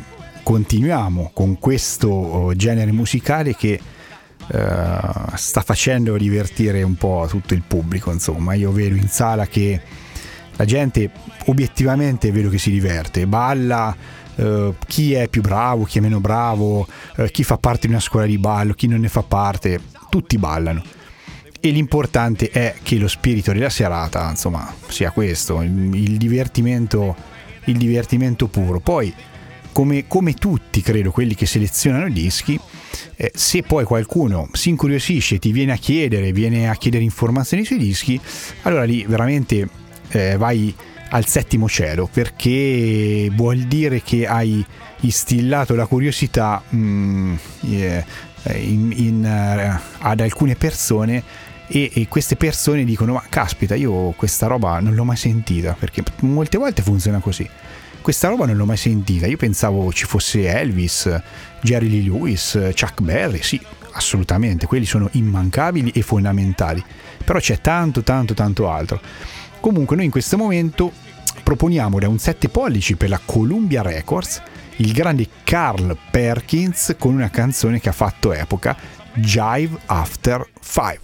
continuiamo 0.44 1.32
con 1.34 1.58
questo 1.58 2.10
oh, 2.10 2.54
genere 2.54 2.92
musicale 2.92 3.56
che 3.56 3.80
eh, 4.46 4.98
sta 5.34 5.62
facendo 5.62 6.16
divertire 6.16 6.84
un 6.84 6.94
po' 6.94 7.26
tutto 7.28 7.54
il 7.54 7.64
pubblico, 7.66 8.12
insomma, 8.12 8.54
io 8.54 8.70
vedo 8.70 8.94
in 8.94 9.08
sala 9.08 9.48
che 9.48 9.80
la 10.54 10.64
gente 10.64 11.10
obiettivamente 11.46 12.30
vedo 12.30 12.50
che 12.50 12.58
si 12.58 12.70
diverte, 12.70 13.26
balla, 13.26 13.96
eh, 14.36 14.74
chi 14.86 15.14
è 15.14 15.26
più 15.26 15.42
bravo, 15.42 15.82
chi 15.82 15.98
è 15.98 16.00
meno 16.00 16.20
bravo, 16.20 16.86
eh, 17.16 17.32
chi 17.32 17.42
fa 17.42 17.56
parte 17.56 17.88
di 17.88 17.92
una 17.92 18.00
scuola 18.00 18.26
di 18.26 18.38
ballo, 18.38 18.74
chi 18.74 18.86
non 18.86 19.00
ne 19.00 19.08
fa 19.08 19.24
parte, 19.24 19.80
tutti 20.08 20.38
ballano. 20.38 21.02
E 21.64 21.70
l'importante 21.70 22.50
è 22.50 22.74
che 22.82 22.98
lo 22.98 23.08
spirito 23.08 23.50
della 23.50 23.70
serata, 23.70 24.28
insomma, 24.28 24.70
sia 24.88 25.10
questo, 25.12 25.62
il, 25.62 25.94
il 25.94 26.18
divertimento, 26.18 27.16
il 27.64 27.78
divertimento 27.78 28.48
puro. 28.48 28.80
Poi, 28.80 29.10
come, 29.72 30.06
come 30.06 30.34
tutti, 30.34 30.82
credo, 30.82 31.10
quelli 31.10 31.34
che 31.34 31.46
selezionano 31.46 32.08
i 32.08 32.12
dischi, 32.12 32.60
eh, 33.16 33.32
se 33.34 33.62
poi 33.62 33.84
qualcuno 33.84 34.50
si 34.52 34.68
incuriosisce, 34.68 35.38
ti 35.38 35.52
viene 35.52 35.72
a 35.72 35.76
chiedere, 35.76 36.32
viene 36.32 36.68
a 36.68 36.74
chiedere 36.74 37.02
informazioni 37.02 37.64
sui 37.64 37.78
dischi, 37.78 38.20
allora 38.64 38.84
lì 38.84 39.06
veramente 39.08 39.66
eh, 40.08 40.36
vai 40.36 40.74
al 41.08 41.26
settimo 41.26 41.66
cielo 41.66 42.10
perché 42.12 43.30
vuol 43.32 43.60
dire 43.60 44.02
che 44.02 44.26
hai 44.26 44.62
instillato 45.00 45.74
la 45.74 45.86
curiosità 45.86 46.62
mm, 46.74 47.34
eh, 47.70 48.04
in- 48.52 48.92
in, 48.94 49.24
eh, 49.24 49.80
ad 49.98 50.20
alcune 50.20 50.56
persone 50.56 51.22
e, 51.74 51.90
e 51.92 52.06
queste 52.06 52.36
persone 52.36 52.84
dicono 52.84 53.14
ma 53.14 53.24
caspita 53.28 53.74
io 53.74 54.10
questa 54.12 54.46
roba 54.46 54.78
non 54.78 54.94
l'ho 54.94 55.02
mai 55.02 55.16
sentita 55.16 55.74
perché 55.76 56.04
molte 56.20 56.56
volte 56.56 56.82
funziona 56.82 57.18
così. 57.18 57.48
Questa 58.00 58.28
roba 58.28 58.46
non 58.46 58.56
l'ho 58.56 58.64
mai 58.64 58.76
sentita 58.76 59.26
io 59.26 59.36
pensavo 59.36 59.92
ci 59.92 60.04
fosse 60.04 60.46
Elvis 60.46 61.20
Jerry 61.62 61.88
Lee 61.88 62.02
Lewis 62.02 62.52
Chuck 62.78 63.00
Berry 63.00 63.42
sì 63.42 63.60
assolutamente 63.92 64.66
quelli 64.66 64.84
sono 64.84 65.08
immancabili 65.12 65.90
e 65.90 66.02
fondamentali 66.02 66.84
però 67.24 67.40
c'è 67.40 67.60
tanto 67.60 68.02
tanto 68.02 68.34
tanto 68.34 68.70
altro. 68.70 69.00
Comunque 69.58 69.96
noi 69.96 70.04
in 70.04 70.10
questo 70.12 70.36
momento 70.36 70.92
proponiamo 71.42 71.98
da 71.98 72.06
un 72.06 72.18
7 72.18 72.50
pollici 72.50 72.94
per 72.94 73.08
la 73.08 73.20
Columbia 73.24 73.82
Records 73.82 74.42
il 74.76 74.92
grande 74.92 75.28
Carl 75.44 75.96
Perkins 76.10 76.96
con 76.98 77.14
una 77.14 77.30
canzone 77.30 77.80
che 77.80 77.88
ha 77.88 77.92
fatto 77.92 78.32
epoca, 78.32 78.76
Jive 79.16 79.80
After 79.88 80.44
5. 80.60 80.98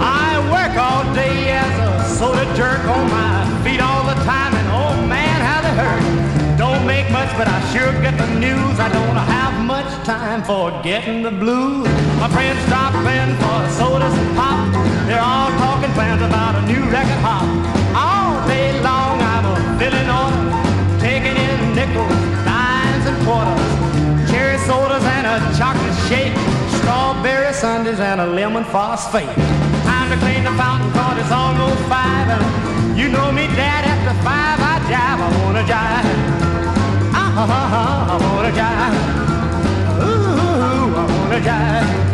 I 0.00 0.40
work 0.48 0.76
all 0.80 1.04
day 1.14 1.50
as 1.50 1.68
a 1.84 2.16
soda 2.16 2.44
jerk 2.56 2.80
on 2.80 3.10
my 3.10 3.44
feet 3.62 3.82
all 3.82 4.04
the 4.06 4.14
time, 4.24 4.54
and 4.54 4.68
oh 4.72 5.06
man, 5.06 5.40
how 5.44 5.60
they 5.60 5.74
hurt. 5.76 6.56
Don't 6.56 6.86
make 6.86 7.10
much, 7.10 7.28
but 7.36 7.46
I 7.46 7.60
sure 7.74 7.92
get 8.00 8.16
the 8.16 8.32
news. 8.40 8.80
I 8.80 8.88
don't 8.88 9.16
have 9.16 9.66
much 9.66 9.92
time 10.06 10.42
for 10.44 10.70
getting 10.82 11.22
the 11.22 11.30
blues. 11.30 11.86
My 12.18 12.28
friends 12.30 12.58
stop 12.64 12.94
in 12.94 13.36
for 13.36 13.68
sodas 13.76 14.16
and 14.16 14.34
pop. 14.34 14.72
They're 15.06 15.20
all 15.20 15.50
talking 15.58 15.92
plans 15.92 16.22
about 16.22 16.54
a 16.56 16.62
new 16.66 16.90
record. 16.90 17.81
Quarters. 23.24 23.62
Cherry 24.30 24.58
sodas 24.66 25.04
and 25.04 25.26
a 25.26 25.36
chocolate 25.58 25.98
shake, 26.08 26.34
strawberry 26.78 27.52
sundaes 27.52 28.00
and 28.00 28.20
a 28.20 28.26
lemon 28.26 28.64
phosphate. 28.64 29.34
Time 29.84 30.10
to 30.10 30.16
clean 30.18 30.44
the 30.44 30.54
fountain 30.60 30.90
cause 30.92 31.18
it's 31.18 31.30
almost 31.30 31.80
five 31.88 32.28
and 32.34 32.98
you 32.98 33.08
know 33.08 33.30
me 33.32 33.46
dad 33.58 33.84
after 33.84 34.14
five 34.22 34.58
I 34.72 34.74
jive, 34.90 35.20
I 35.26 35.28
wanna 35.42 35.64
jive. 35.72 36.06
Ah, 37.14 37.40
ah, 37.40 37.46
ah, 37.58 37.78
ah, 37.80 38.12
I 38.12 38.16
wanna 38.24 38.52
jive. 38.60 38.96
Ooh, 40.06 40.96
I 40.96 41.04
wanna 41.12 41.40
jive. 41.40 42.11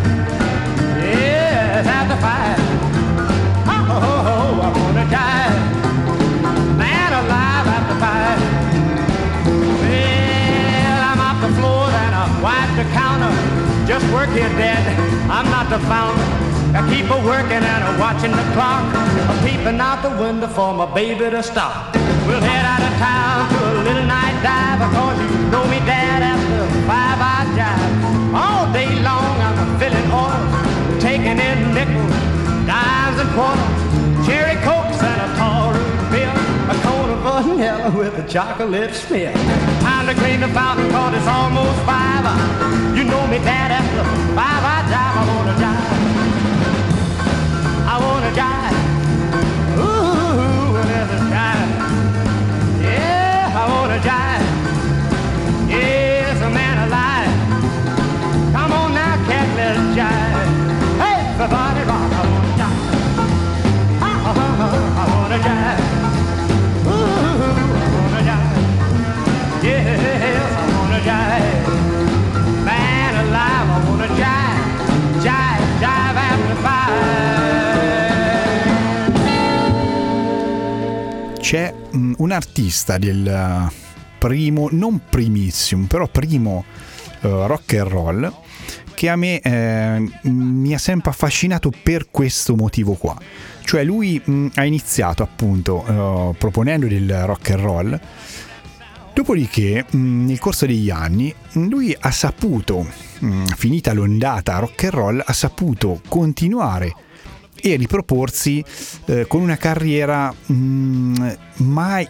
Work 14.19 14.35
here, 14.35 14.51
Dad. 14.59 14.83
I'm 15.31 15.47
not 15.47 15.71
the 15.71 15.79
founder. 15.87 16.27
I 16.75 16.83
keep 16.91 17.07
a 17.07 17.19
working 17.23 17.63
and 17.63 17.81
a 17.87 17.91
watching 17.95 18.35
the 18.35 18.45
clock. 18.51 18.83
I'm 19.31 19.39
peeping 19.47 19.79
out 19.79 20.03
the 20.03 20.11
window 20.19 20.47
for 20.47 20.73
my 20.75 20.87
baby 20.93 21.31
to 21.31 21.41
stop. 21.41 21.95
We'll 22.27 22.43
head 22.43 22.65
out 22.67 22.83
of 22.83 22.93
town 22.99 23.47
to 23.47 23.59
a 23.63 23.73
little 23.87 24.03
night 24.03 24.35
dive 24.43 24.79
because 24.83 25.17
you 25.23 25.31
know 25.53 25.63
me, 25.71 25.79
Dad. 25.87 26.19
After 26.31 26.67
five 26.89 27.19
I 27.35 27.39
jive. 27.55 27.95
All 28.35 28.65
day 28.75 28.91
long 29.07 29.35
I'm 29.47 29.57
a 29.63 29.67
filling 29.79 30.09
orders, 30.11 30.51
taking 31.01 31.39
in 31.39 31.57
nickels, 31.71 32.19
dimes 32.67 33.17
and 33.23 33.31
quarters, 33.33 33.78
vanilla 37.43 37.91
with 37.97 38.17
a 38.17 38.27
chocolate 38.27 38.93
smear. 38.93 39.33
Time 39.81 40.07
to 40.07 40.13
clean 40.15 40.39
the 40.39 40.47
fountain 40.49 40.89
cause 40.91 41.13
it's 41.15 41.27
almost 41.27 41.79
five. 41.85 42.25
You 42.95 43.03
know 43.03 43.27
me, 43.27 43.37
Dad. 43.39 43.71
After 43.71 44.03
five 44.35 44.63
I 44.63 44.79
jive. 44.91 45.15
I 45.19 45.23
wanna 45.31 45.55
die. 45.59 45.89
I 47.87 47.97
wanna 47.99 48.31
jive. 48.35 48.78
C'è 81.39 81.73
mm, 81.95 82.13
un 82.17 82.31
artista 82.31 82.97
del 82.97 83.27
eh, 83.27 83.71
primo, 84.19 84.67
non 84.71 85.01
primissimo, 85.09 85.87
però 85.87 86.07
primo 86.07 86.63
eh, 87.21 87.47
rock 87.47 87.73
and 87.73 87.87
roll 87.87 88.33
che 88.99 89.07
a 89.07 89.15
me 89.15 89.39
eh, 89.39 90.11
mi 90.23 90.73
ha 90.73 90.77
sempre 90.77 91.11
affascinato 91.11 91.71
per 91.81 92.07
questo 92.11 92.57
motivo 92.57 92.95
qua. 92.95 93.17
Cioè 93.63 93.85
lui 93.85 94.21
mh, 94.21 94.47
ha 94.55 94.65
iniziato 94.65 95.23
appunto 95.23 95.85
eh, 95.87 96.35
proponendo 96.37 96.85
del 96.85 97.09
rock 97.25 97.51
and 97.51 97.59
roll, 97.61 97.99
dopodiché 99.19 99.83
mh, 99.89 100.25
nel 100.27 100.39
corso 100.39 100.65
degli 100.65 100.89
anni 100.89 101.33
lui 101.53 101.93
ha 101.99 102.09
saputo, 102.09 102.87
mh, 103.19 103.43
finita 103.57 103.91
l'ondata 103.91 104.59
rock 104.59 104.85
and 104.85 104.93
roll, 104.93 105.23
ha 105.25 105.33
saputo 105.33 106.01
continuare 106.07 106.95
e 107.61 107.75
riproporsi 107.75 108.63
eh, 109.07 109.27
con 109.27 109.41
una 109.41 109.57
carriera 109.57 110.33
mh, 110.33 111.33
mai, 111.57 112.07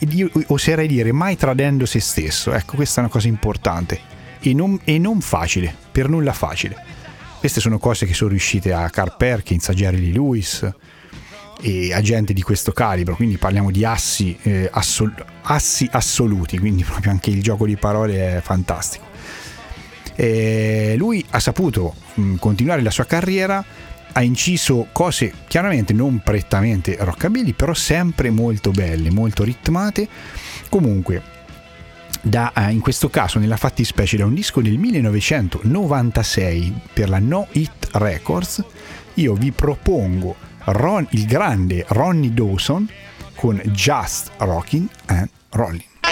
oserei 0.47 0.88
dire, 0.88 1.12
mai 1.12 1.36
tradendo 1.36 1.88
se 1.88 1.99
stesso. 1.99 2.53
Ecco, 2.53 2.76
questa 2.76 2.97
è 2.97 3.03
una 3.05 3.12
cosa 3.12 3.28
importante 3.28 3.99
e 4.39 4.53
non, 4.53 4.80
e 4.84 4.99
non 4.99 5.20
facile, 5.22 5.76
per 5.91 6.10
nulla 6.10 6.34
facile. 6.34 6.86
Queste 7.39 7.60
sono 7.60 7.80
cose 7.80 8.05
che 8.05 8.14
sono 8.14 8.30
riuscite 8.30 8.72
a 8.72 8.88
Carl 8.91 9.16
Perkins, 9.18 9.68
a 9.70 9.74
Jerry 9.74 9.97
Lee 9.97 10.12
Lewis 10.12 10.72
e 11.62 11.93
a 11.93 12.01
gente 12.01 12.34
di 12.34 12.41
questo 12.41 12.72
calibro, 12.72 13.16
quindi 13.16 13.38
parliamo 13.38 13.72
di 13.72 13.84
assi, 13.84 14.38
eh, 14.43 14.70
assol- 14.72 15.26
assi 15.43 15.88
assoluti, 15.91 16.57
quindi 16.57 16.84
proprio 16.89 17.12
anche 17.12 17.30
il 17.30 17.41
gioco 17.41 17.66
di 17.66 17.76
parole 17.76 18.38
è 18.38 18.41
fantastico. 18.41 19.07
E 20.16 20.95
lui 20.97 21.26
ha 21.30 21.39
saputo 21.39 21.93
mh, 22.16 22.36
continuare 22.36 22.82
la 22.82 22.91
sua 22.91 23.05
carriera 23.05 23.64
ha 24.12 24.24
inciso 24.24 24.88
cose 24.91 25.32
chiaramente 25.47 25.93
non 25.93 26.20
prettamente 26.20 26.97
rockabilly, 26.99 27.53
però 27.53 27.74
sempre 27.74 28.30
molto 28.30 28.72
belle, 28.72 29.12
molto 29.12 29.43
ritmate. 29.43 30.07
Comunque, 30.68 31.22
da, 32.22 32.51
eh, 32.53 32.72
in 32.72 32.80
questo 32.80 33.10
caso, 33.10 33.39
nella 33.39 33.57
fattispecie, 33.57 34.18
da 34.18 34.26
un 34.26 34.34
disco 34.34 34.62
del 34.62 34.78
1996 34.78 36.74
per 36.91 37.10
la 37.10 37.20
No 37.20 37.47
Hit 37.51 37.89
Records, 37.93 38.64
io 39.16 39.34
vi 39.34 39.51
propongo 39.51 40.47
Ron, 40.72 41.07
il 41.11 41.26
grande 41.26 41.84
Ronnie 41.88 42.34
Dawson 42.34 42.88
con 43.36 43.61
Just 43.74 44.32
Rockin' 44.38 44.88
and 45.07 45.30
Rollin'. 45.51 46.09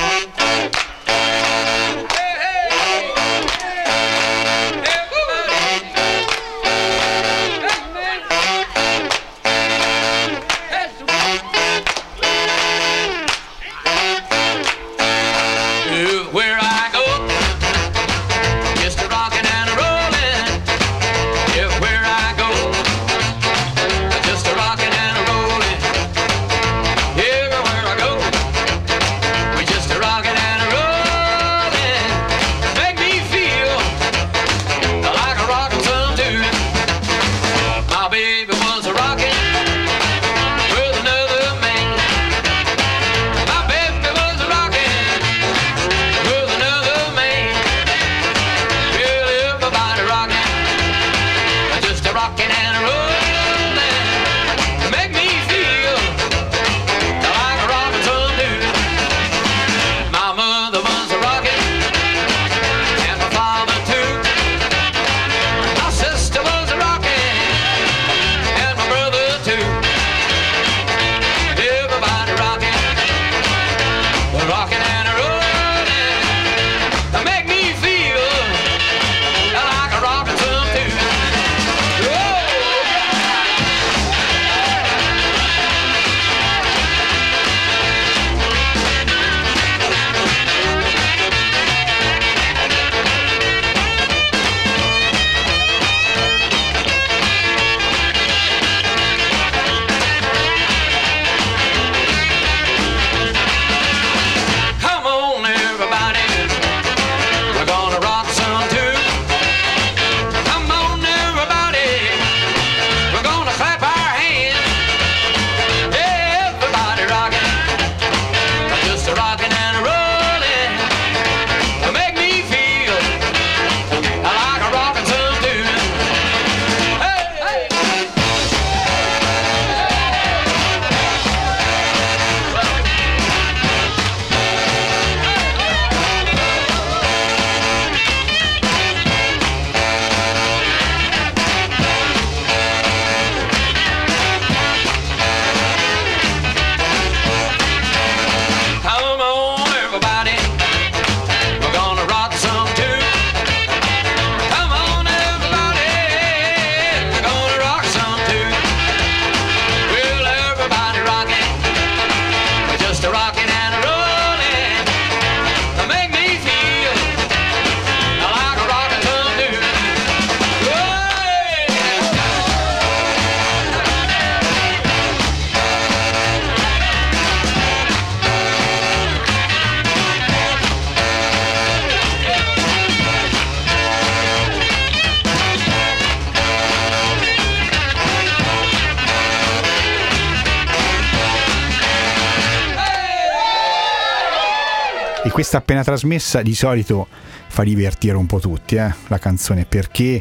Questa 195.38 195.58
appena 195.58 195.84
trasmessa 195.84 196.42
di 196.42 196.56
solito 196.56 197.08
fa 197.48 197.62
divertire 197.62 198.16
un 198.16 198.26
po' 198.26 198.40
tutti, 198.40 198.74
eh, 198.74 198.92
la 199.06 199.20
canzone, 199.20 199.66
perché 199.66 200.20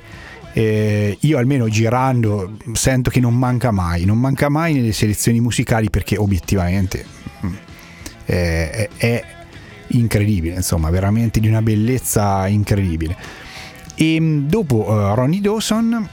eh, 0.52 1.16
io 1.18 1.38
almeno 1.38 1.70
girando 1.70 2.58
sento 2.74 3.08
che 3.08 3.18
non 3.18 3.34
manca 3.34 3.70
mai, 3.70 4.04
non 4.04 4.18
manca 4.18 4.50
mai 4.50 4.74
nelle 4.74 4.92
selezioni 4.92 5.40
musicali 5.40 5.88
perché 5.88 6.18
obiettivamente 6.18 7.06
eh, 8.26 8.70
è, 8.70 8.88
è 8.98 9.24
incredibile, 9.86 10.56
insomma, 10.56 10.90
veramente 10.90 11.40
di 11.40 11.48
una 11.48 11.62
bellezza 11.62 12.46
incredibile. 12.46 13.16
E 13.94 14.20
mm, 14.20 14.48
dopo 14.48 14.86
eh, 14.86 15.14
Ronnie 15.14 15.40
Dawson 15.40 16.08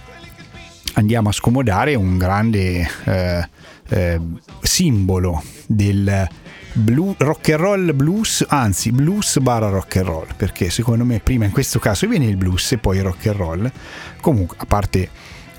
andiamo 0.94 1.28
a 1.28 1.34
scomodare 1.34 1.96
un 1.96 2.18
grande 2.18 2.90
eh, 3.04 3.50
eh, 3.90 4.22
simbolo 4.62 5.44
del 5.68 6.26
blu- 6.74 7.16
rock 7.18 7.50
and 7.50 7.60
roll 7.60 7.94
blues, 7.94 8.46
anzi 8.48 8.92
blues 8.92 9.40
barra 9.40 9.70
rock 9.70 9.98
and 9.98 10.06
roll, 10.06 10.28
perché 10.36 10.70
secondo 10.70 11.04
me 11.06 11.20
prima 11.20 11.46
in 11.46 11.52
questo 11.52 11.80
caso 11.80 12.08
viene 12.08 12.26
il 12.26 12.38
blues 12.38 12.74
e 12.74 12.78
poi 12.78 12.98
il 12.98 13.04
rock 13.04 13.28
and 13.28 13.36
roll. 13.36 13.72
Comunque, 14.20 14.58
a 14.60 14.66
parte 14.66 15.10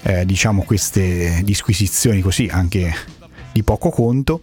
eh, 0.02 0.26
diciamo 0.26 0.62
queste 0.62 1.40
disquisizioni 1.44 2.20
così 2.20 2.48
anche 2.50 2.92
di 3.52 3.62
poco 3.62 3.90
conto, 3.90 4.40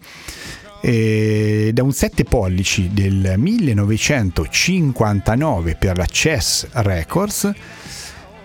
eh, 0.80 1.70
da 1.72 1.82
un 1.82 1.92
7 1.92 2.24
pollici 2.24 2.90
del 2.92 3.34
1959 3.36 5.76
per 5.76 5.96
la 5.96 6.06
Chess 6.06 6.66
Records 6.72 7.52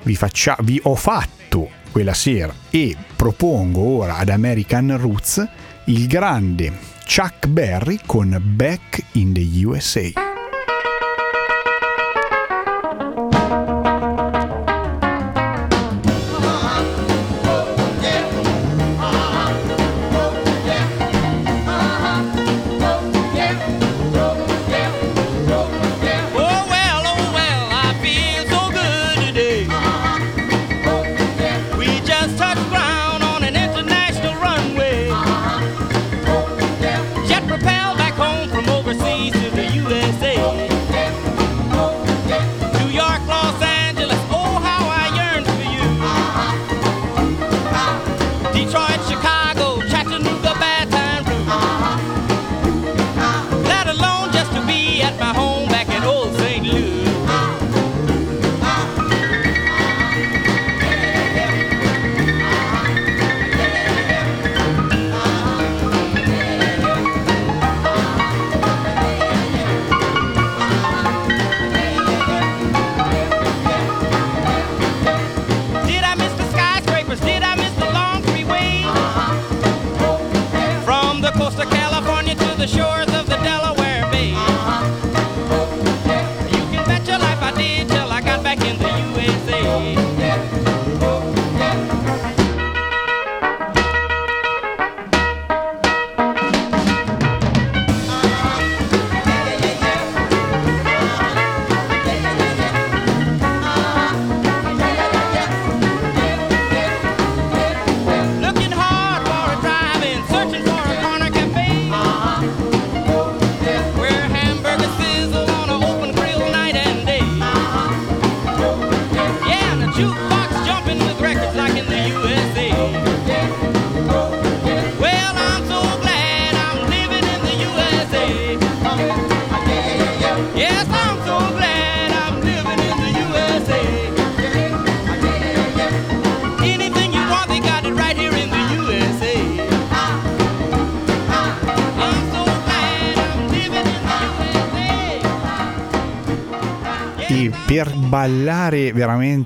vi, 0.04 0.16
faccia- 0.16 0.58
vi 0.62 0.80
ho 0.84 0.94
fatto 0.96 1.70
quella 1.92 2.14
sera 2.14 2.54
e 2.70 2.96
propongo 3.16 3.82
ora 3.82 4.18
ad 4.18 4.30
American 4.30 4.96
Roots 4.98 5.44
il 5.86 6.06
grande 6.06 6.97
Chuck 7.08 7.48
Berry 7.48 8.02
con 8.06 8.38
Back 8.58 9.04
in 9.14 9.34
the 9.34 9.42
USA. 9.66 10.27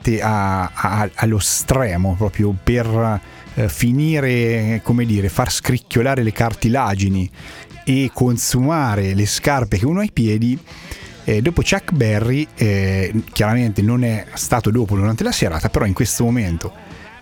Veramente 0.02 0.22
a- 0.22 0.72
a- 0.74 1.10
allo 1.16 1.40
stremo, 1.40 2.16
proprio 2.18 2.56
per 2.62 3.20
eh, 3.54 3.70
finire, 3.70 4.80
come 4.84 5.06
dire, 5.06 5.30
far 5.30 5.52
scricchiolare 5.52 6.24
le 6.24 6.32
cartilagini 6.32 7.30
e 7.84 8.10
consumare 8.14 9.14
le 9.14 9.26
scarpe 9.26 9.78
che 9.78 9.86
uno 9.86 10.00
ha 10.00 10.04
ai 10.04 10.12
piedi. 10.12 10.58
eh, 11.24 11.40
dopo 11.40 11.62
Chuck 11.62 11.92
Berry, 11.92 12.48
eh, 12.56 13.14
chiaramente 13.32 13.84
non 13.84 14.04
è 14.04 14.26
stato 14.34 14.72
dopo 14.72 14.96
durante 14.96 15.24
la 15.24 15.32
serata, 15.32 15.70
però 15.70 15.86
in 15.86 15.94
questo 15.94 16.24
momento 16.24 16.74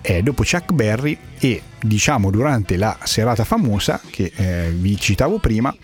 è 0.01 0.21
dopo 0.21 0.43
Chuck 0.49 0.71
Berry 0.71 1.17
e 1.37 1.61
diciamo 1.81 2.31
durante 2.31 2.77
la 2.77 2.97
serata 3.03 3.43
famosa 3.43 3.99
che 4.09 4.31
eh, 4.33 4.69
vi 4.73 4.97
citavo 4.97 5.39
prima, 5.39 5.75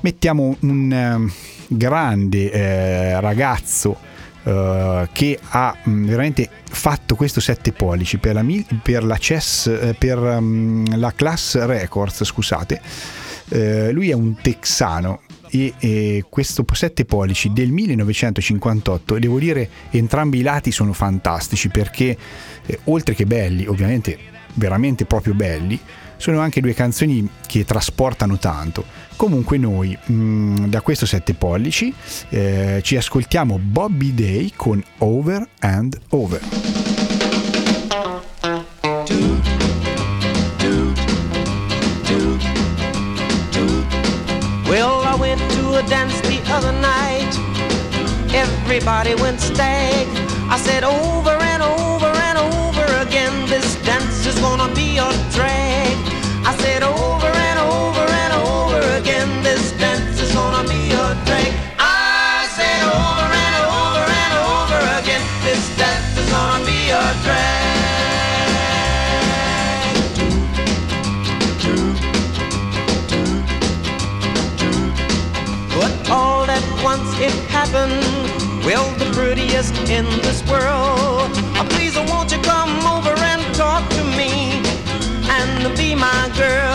mettiamo 0.00 0.56
un 0.60 0.90
eh, 0.90 1.32
grande 1.68 2.50
eh, 2.50 3.20
ragazzo 3.20 3.98
eh, 4.44 5.08
che 5.12 5.38
ha 5.42 5.76
mh, 5.82 6.04
veramente 6.06 6.48
fatto 6.64 7.14
questo 7.16 7.40
7 7.40 7.72
pollici 7.72 8.18
per 8.18 8.34
la, 8.34 8.44
per 8.82 9.04
la 9.04 9.16
CES, 9.16 9.66
eh, 9.66 9.94
per 9.98 10.18
mm, 10.18 10.86
la 10.96 11.12
Class 11.12 11.58
Records, 11.64 12.24
scusate. 12.24 12.80
Eh, 13.48 13.90
lui 13.92 14.10
è 14.10 14.14
un 14.14 14.36
texano 14.40 15.20
e, 15.50 15.74
e 15.78 16.24
questo 16.28 16.64
7 16.70 17.04
pollici 17.04 17.52
del 17.52 17.70
1958 17.70 19.18
devo 19.18 19.38
dire 19.38 19.68
entrambi 19.90 20.38
i 20.38 20.42
lati 20.42 20.72
sono 20.72 20.92
fantastici 20.92 21.68
perché 21.68 22.16
eh, 22.66 22.80
oltre 22.84 23.14
che 23.14 23.26
belli 23.26 23.66
ovviamente 23.66 24.18
veramente 24.54 25.04
proprio 25.04 25.34
belli 25.34 25.78
sono 26.16 26.40
anche 26.40 26.60
due 26.60 26.74
canzoni 26.74 27.28
che 27.46 27.64
trasportano 27.64 28.38
tanto 28.38 28.84
comunque 29.16 29.58
noi 29.58 29.96
mh, 30.04 30.66
da 30.66 30.80
questo 30.80 31.06
7 31.06 31.34
pollici 31.34 31.92
eh, 32.30 32.80
ci 32.82 32.96
ascoltiamo 32.96 33.58
Bobby 33.58 34.14
Day 34.14 34.52
con 34.56 34.82
Over 34.98 35.48
and 35.60 35.98
Over 36.10 36.40
dance 45.88 46.18
the 46.22 46.40
other 46.52 46.72
night. 46.72 47.32
Everybody 48.34 49.14
went 49.14 49.40
stag. 49.40 50.06
I 50.50 50.56
said 50.58 50.84
over 50.84 51.30
and 51.30 51.53
it 77.64 77.70
happened. 77.70 78.64
Well, 78.64 78.90
the 78.98 79.10
prettiest 79.12 79.74
in 79.90 80.04
this 80.22 80.42
world. 80.48 81.30
Oh, 81.56 81.66
please, 81.70 81.96
won't 81.96 82.32
you 82.32 82.38
come 82.42 82.86
over 82.86 83.10
and 83.10 83.42
talk 83.54 83.88
to 83.90 84.04
me 84.16 84.62
and 85.28 85.76
be 85.76 85.94
my 85.94 86.30
girl? 86.36 86.73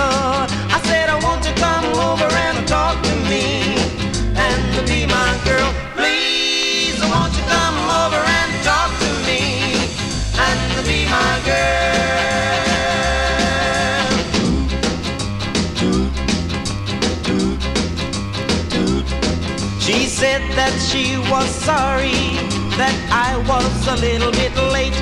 Was 21.39 21.55
sorry 21.55 22.35
that 22.75 22.95
I 23.11 23.37
was 23.47 23.87
a 23.87 23.95
little 23.95 24.31
bit 24.31 24.53
late. 24.75 24.97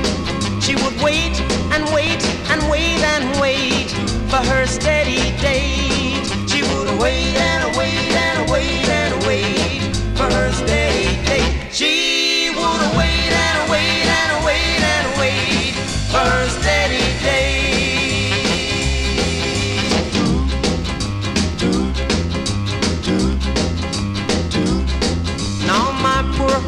She 0.62 0.76
would 0.76 0.98
wait 1.02 1.36
and 1.74 1.84
wait 1.96 2.22
and 2.52 2.62
wait 2.70 3.02
and 3.14 3.26
wait 3.42 3.90
for 4.30 4.42
her 4.52 4.68
steady 4.68 5.36
date. 5.42 6.26
She 6.48 6.62
would 6.62 7.02
wait 7.02 7.36
and 7.36 7.76
wait 7.76 8.14
and 8.14 8.52
wait 8.52 8.88
and 8.88 8.97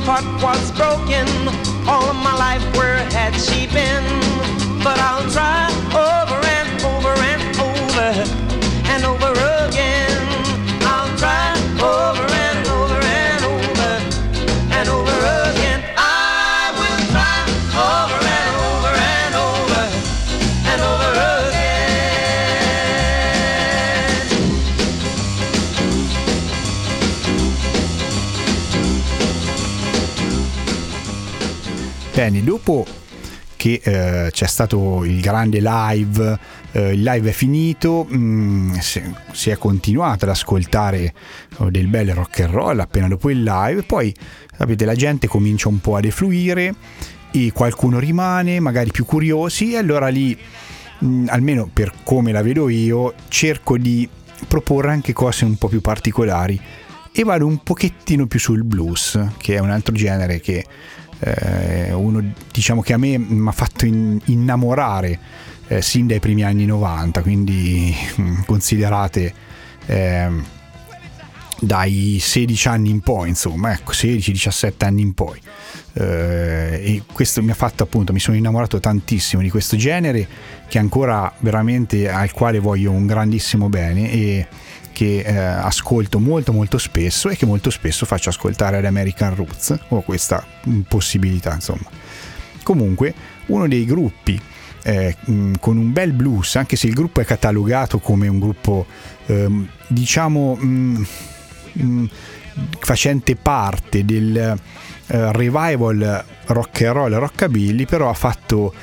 heart 0.10 0.26
was 0.42 0.72
broken. 0.72 1.28
All 1.88 2.10
of 2.10 2.16
my 2.16 2.34
life, 2.34 2.64
where 2.76 2.98
had 3.14 3.34
she 3.36 3.68
been? 3.68 4.06
But 4.84 4.98
I'll 4.98 5.30
try 5.30 5.70
over 5.94 6.29
Bene, 32.20 32.44
dopo 32.44 32.86
che 33.56 33.80
eh, 33.82 34.30
c'è 34.30 34.46
stato 34.46 35.06
il 35.06 35.22
grande 35.22 35.62
live, 35.62 36.38
eh, 36.74 36.92
il 36.92 37.02
live 37.02 37.30
è 37.30 37.32
finito, 37.32 38.04
mh, 38.04 38.78
si, 38.80 39.50
è 39.50 39.58
continuato 39.58 40.26
ad 40.26 40.32
ascoltare 40.32 41.14
oh, 41.60 41.70
del 41.70 41.88
bel 41.88 42.14
rock 42.14 42.42
and 42.42 42.52
roll 42.52 42.78
appena 42.78 43.08
dopo 43.08 43.30
il 43.30 43.42
live, 43.42 43.84
poi 43.84 44.14
sapete 44.54 44.84
la 44.84 44.96
gente 44.96 45.30
comincia 45.30 45.70
un 45.70 45.80
po' 45.80 45.96
a 45.96 46.02
defluire 46.02 46.76
e 47.32 47.54
qualcuno 47.54 48.00
rimane, 48.00 48.60
magari 48.60 48.92
più 48.92 49.06
curiosi, 49.06 49.72
e 49.72 49.78
allora 49.78 50.10
lì, 50.10 50.38
mh, 50.98 51.28
almeno 51.30 51.70
per 51.72 51.94
come 52.04 52.34
la 52.34 52.42
vedo 52.42 52.68
io, 52.68 53.14
cerco 53.30 53.78
di 53.78 54.10
proporre 54.46 54.92
anche 54.92 55.14
cose 55.14 55.46
un 55.46 55.56
po' 55.56 55.70
più 55.70 55.80
particolari 55.80 56.60
e 57.14 57.24
vado 57.24 57.46
un 57.46 57.64
pochettino 57.64 58.28
più 58.28 58.40
sul 58.40 58.66
blues, 58.66 59.18
che 59.38 59.56
è 59.56 59.60
un 59.60 59.70
altro 59.70 59.94
genere 59.94 60.42
che 60.42 60.66
eh, 61.20 61.92
uno 61.94 62.24
diciamo 62.52 62.82
che 62.82 62.94
a 62.94 62.98
me 62.98 63.18
mi 63.18 63.48
ha 63.48 63.52
fatto 63.52 63.86
in- 63.86 64.20
innamorare 64.26 65.20
eh, 65.68 65.82
sin 65.82 66.08
dai 66.08 66.20
primi 66.20 66.44
anni 66.44 66.66
90, 66.66 67.22
quindi 67.22 67.96
mm, 68.20 68.42
considerate 68.46 69.34
ehm, 69.86 70.46
dai 71.62 72.18
16 72.20 72.68
anni 72.68 72.90
in 72.90 73.02
poi, 73.02 73.30
insomma, 73.30 73.74
ecco, 73.74 73.92
16-17 73.92 74.74
anni 74.80 75.02
in 75.02 75.14
poi. 75.14 75.40
Eh, 75.94 76.82
e 76.84 77.04
questo 77.12 77.44
mi 77.44 77.52
ha 77.52 77.56
fatto 77.56 77.84
appunto, 77.84 78.14
mi 78.14 78.20
sono 78.20 78.38
innamorato 78.38 78.80
tantissimo 78.80 79.42
di 79.42 79.50
questo 79.50 79.76
genere 79.76 80.28
che 80.68 80.80
ancora 80.80 81.32
veramente 81.40 82.10
al 82.10 82.32
quale 82.32 82.60
voglio 82.60 82.92
un 82.92 83.06
grandissimo 83.06 83.70
bene 83.70 84.12
e 84.12 84.48
che 85.00 85.20
eh, 85.20 85.34
ascolto 85.34 86.20
molto 86.20 86.52
molto 86.52 86.78
spesso 86.78 87.30
e 87.30 87.38
che 87.38 87.46
molto 87.46 87.70
spesso 87.70 88.06
faccio 88.06 88.28
ascoltare 88.28 88.76
ad 88.76 88.84
American 88.84 89.34
Roots 89.34 89.80
ho 89.88 90.02
questa 90.02 90.46
mm, 90.68 90.82
possibilità 90.82 91.54
insomma. 91.54 91.90
Comunque 92.64 93.14
uno 93.46 93.66
dei 93.70 93.86
gruppi 93.86 94.38
eh, 94.84 95.16
mh, 95.24 95.54
con 95.62 95.78
un 95.78 95.94
bel 95.94 96.12
blues 96.12 96.58
anche 96.58 96.76
se 96.76 96.88
il 96.88 96.94
gruppo 96.96 97.22
è 97.22 97.24
catalogato 97.24 98.00
come 98.00 98.28
un 98.28 98.40
gruppo 98.40 98.86
ehm, 99.28 99.70
diciamo 99.88 100.56
mh, 100.56 101.06
mh, 101.72 102.06
facente 102.80 103.38
parte 103.38 104.04
del 104.04 104.36
eh, 104.36 104.58
revival 105.32 106.26
rock 106.48 106.82
and 106.82 106.94
roll 106.94 107.14
rockabilly 107.14 107.86
però 107.86 108.10
ha 108.10 108.14
fatto 108.14 108.74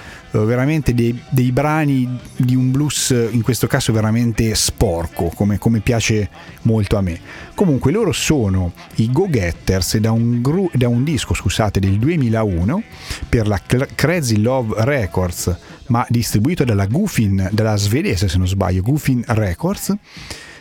veramente 0.45 0.95
dei, 0.95 1.19
dei 1.31 1.53
brani 1.53 2.19
di 2.37 2.55
un 2.55 2.71
blues 2.71 3.11
eh, 3.11 3.29
in 3.31 3.43
questo 3.43 3.67
caso 3.67 3.93
veramente 3.93 4.55
sporco 4.55 5.31
come, 5.35 5.59
come 5.59 5.81
piace 5.81 6.29
molto 6.63 6.97
a 6.97 7.01
me 7.01 7.19
comunque 7.55 7.93
loro 7.93 8.13
sono 8.13 8.73
i 8.97 9.11
Go 9.11 9.29
Getters 9.29 9.97
da 9.99 10.11
un, 10.11 10.43
da 10.73 10.89
un 10.89 11.05
disco 11.05 11.35
scusate 11.35 11.81
del 11.81 11.99
2001 11.99 12.83
per 13.29 13.47
la 13.47 13.61
Crazy 13.95 14.37
Love 14.37 14.75
Records 14.85 15.57
ma 15.87 16.05
distribuito 16.09 16.65
dalla 16.65 16.87
Goofin 16.87 17.49
dalla 17.53 17.77
svedese 17.77 18.29
se 18.29 18.39
non 18.39 18.49
sbaglio 18.49 18.83
Goofin 18.83 19.23
Records 19.27 19.95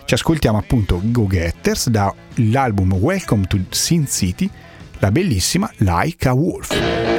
ci 0.06 0.14
ascoltiamo 0.14 0.58
appunto 0.58 1.02
Go 1.04 1.28
Getters 1.28 1.90
dall'album 1.90 2.94
Welcome 2.94 3.48
to 3.48 3.60
Sin 3.70 4.08
City 4.08 4.50
la 5.00 5.12
bellissima 5.12 5.70
Like 5.78 6.28
a. 6.28 6.34
Wolf 6.34 7.15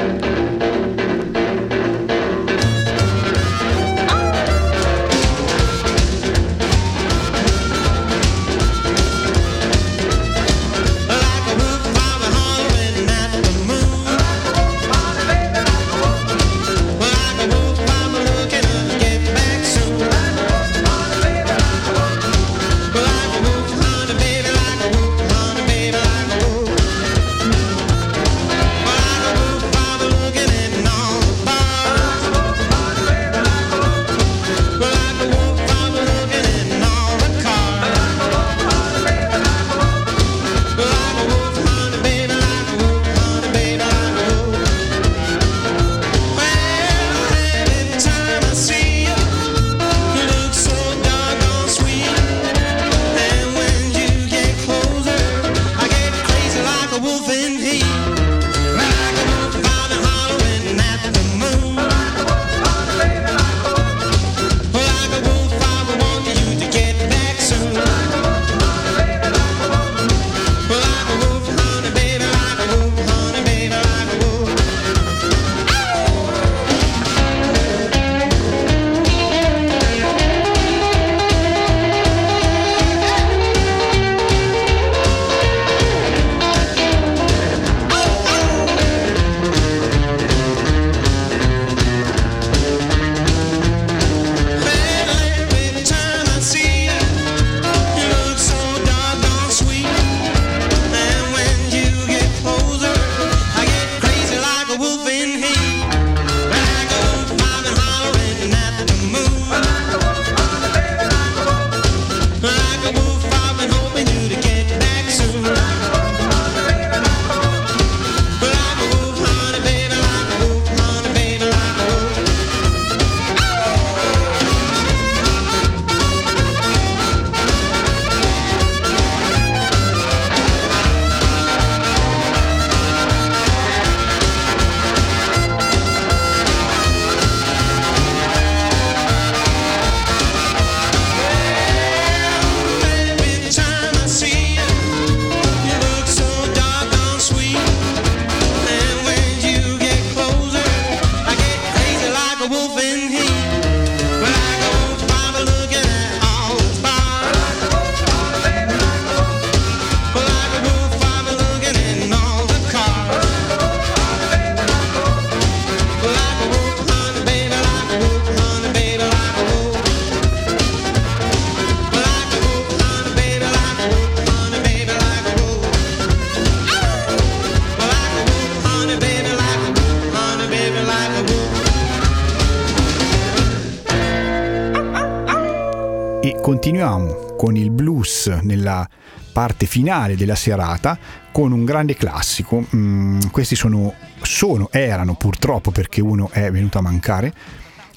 continuiamo 186.97 187.35
con 187.37 187.57
il 187.57 187.71
blues 187.71 188.27
nella 188.43 188.89
parte 189.33 189.67
finale 189.67 190.17
della 190.17 190.35
serata 190.35 190.99
con 191.31 191.53
un 191.53 191.65
grande 191.65 191.95
classico. 191.95 192.65
Mm, 192.75 193.21
questi 193.31 193.55
sono, 193.55 193.95
sono, 194.23 194.69
erano 194.73 195.15
purtroppo 195.15 195.71
perché 195.71 196.01
uno 196.01 196.31
è 196.33 196.51
venuto 196.51 196.79
a 196.79 196.83
mancare, 196.83 197.33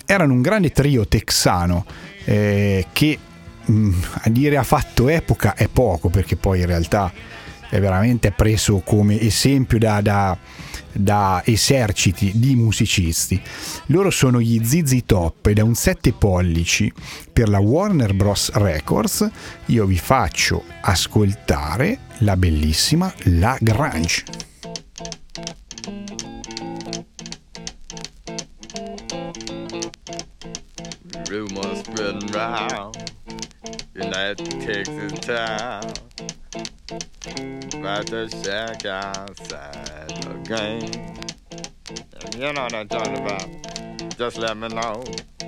erano 0.06 0.34
un 0.34 0.42
grande 0.42 0.72
trio 0.72 1.08
texano 1.08 1.86
eh, 2.26 2.88
che 2.92 3.18
mm, 3.72 3.94
a 4.24 4.30
dire 4.30 4.58
ha 4.58 4.64
fatto 4.64 5.08
epoca 5.08 5.56
è 5.56 5.68
poco 5.68 6.10
perché 6.10 6.36
poi 6.36 6.60
in 6.60 6.66
realtà 6.66 7.12
è 7.70 7.80
veramente 7.80 8.32
preso 8.32 8.80
come 8.80 9.20
esempio 9.22 9.78
da, 9.78 10.02
da- 10.02 10.38
da 10.92 11.42
eserciti 11.46 12.32
di 12.36 12.56
musicisti. 12.56 13.42
Loro 13.88 14.10
sono 14.10 14.40
gli 14.42 14.64
ZZ 14.64 15.00
Top 15.06 15.46
e 15.48 15.54
da 15.54 15.64
un 15.64 15.76
7 15.76 16.14
pollici 16.14 16.92
per 17.32 17.50
la 17.50 17.60
Warner 17.60 18.14
Bros. 18.14 18.52
Records 18.54 19.30
io 19.66 19.86
vi 19.86 19.98
faccio 19.98 20.64
ascoltare 20.82 22.00
la 22.20 22.36
bellissima 22.36 23.14
La 23.24 23.58
Grange. 23.60 24.24
Rumors 31.30 31.80
spreading 31.82 32.34
round 32.34 32.96
United 33.94 34.66
Texas 34.66 35.20
town 35.26 35.92
the 36.90 38.28
shack 38.44 38.86
outside 38.86 40.10
the 40.24 40.34
game. 40.44 41.14
You 42.34 42.52
know 42.54 42.64
what 42.64 42.74
I'm 42.74 42.88
talking 42.88 43.18
about. 43.18 43.48
Just 44.18 44.38
let 44.38 44.58
me 44.58 44.70
know 44.70 45.04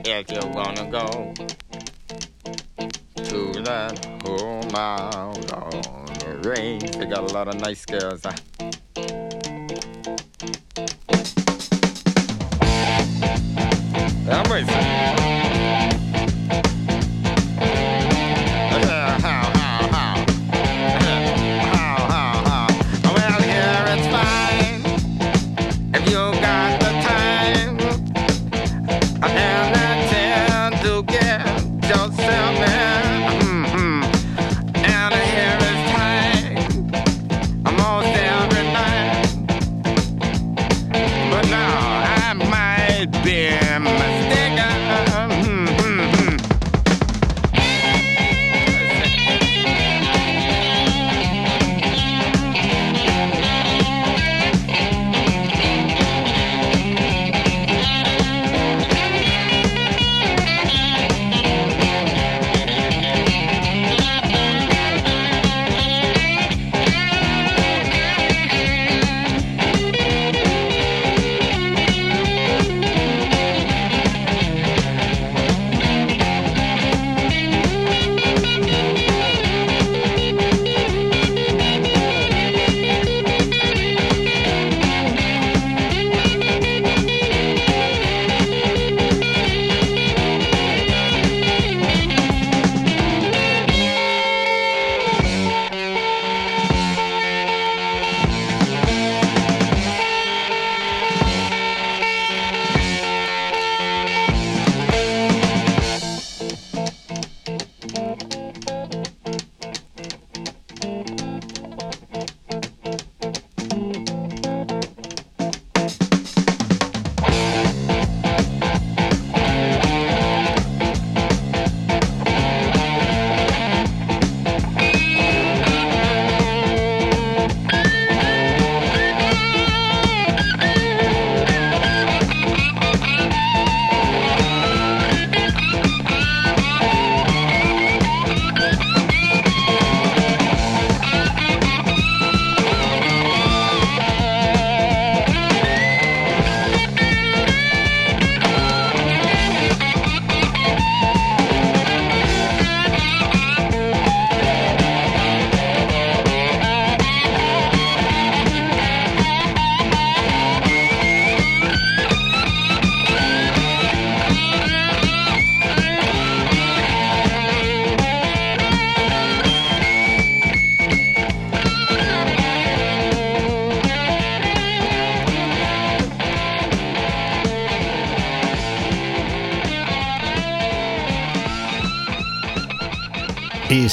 if 0.06 0.32
you 0.32 0.39
wanna 0.50 0.89
go 0.92 1.34
to 3.16 3.62
that 3.64 4.06
home 4.24 4.76
out 4.76 5.52
on 5.54 6.06
the 6.20 6.50
range. 6.50 6.92
They 6.92 7.06
got 7.06 7.30
a 7.30 7.34
lot 7.34 7.48
of 7.48 7.60
nice 7.60 7.86
girls. 7.86 8.24
I'm 14.28 14.52
racing. 14.52 14.91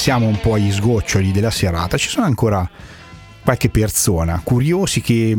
Siamo 0.08 0.26
un 0.26 0.40
po' 0.40 0.54
agli 0.54 0.72
sgoccioli 0.72 1.32
della 1.32 1.50
serata, 1.50 1.98
ci 1.98 2.08
sono 2.08 2.24
ancora 2.24 2.66
qualche 3.44 3.68
persona 3.68 4.40
curiosi 4.42 5.02
che 5.02 5.36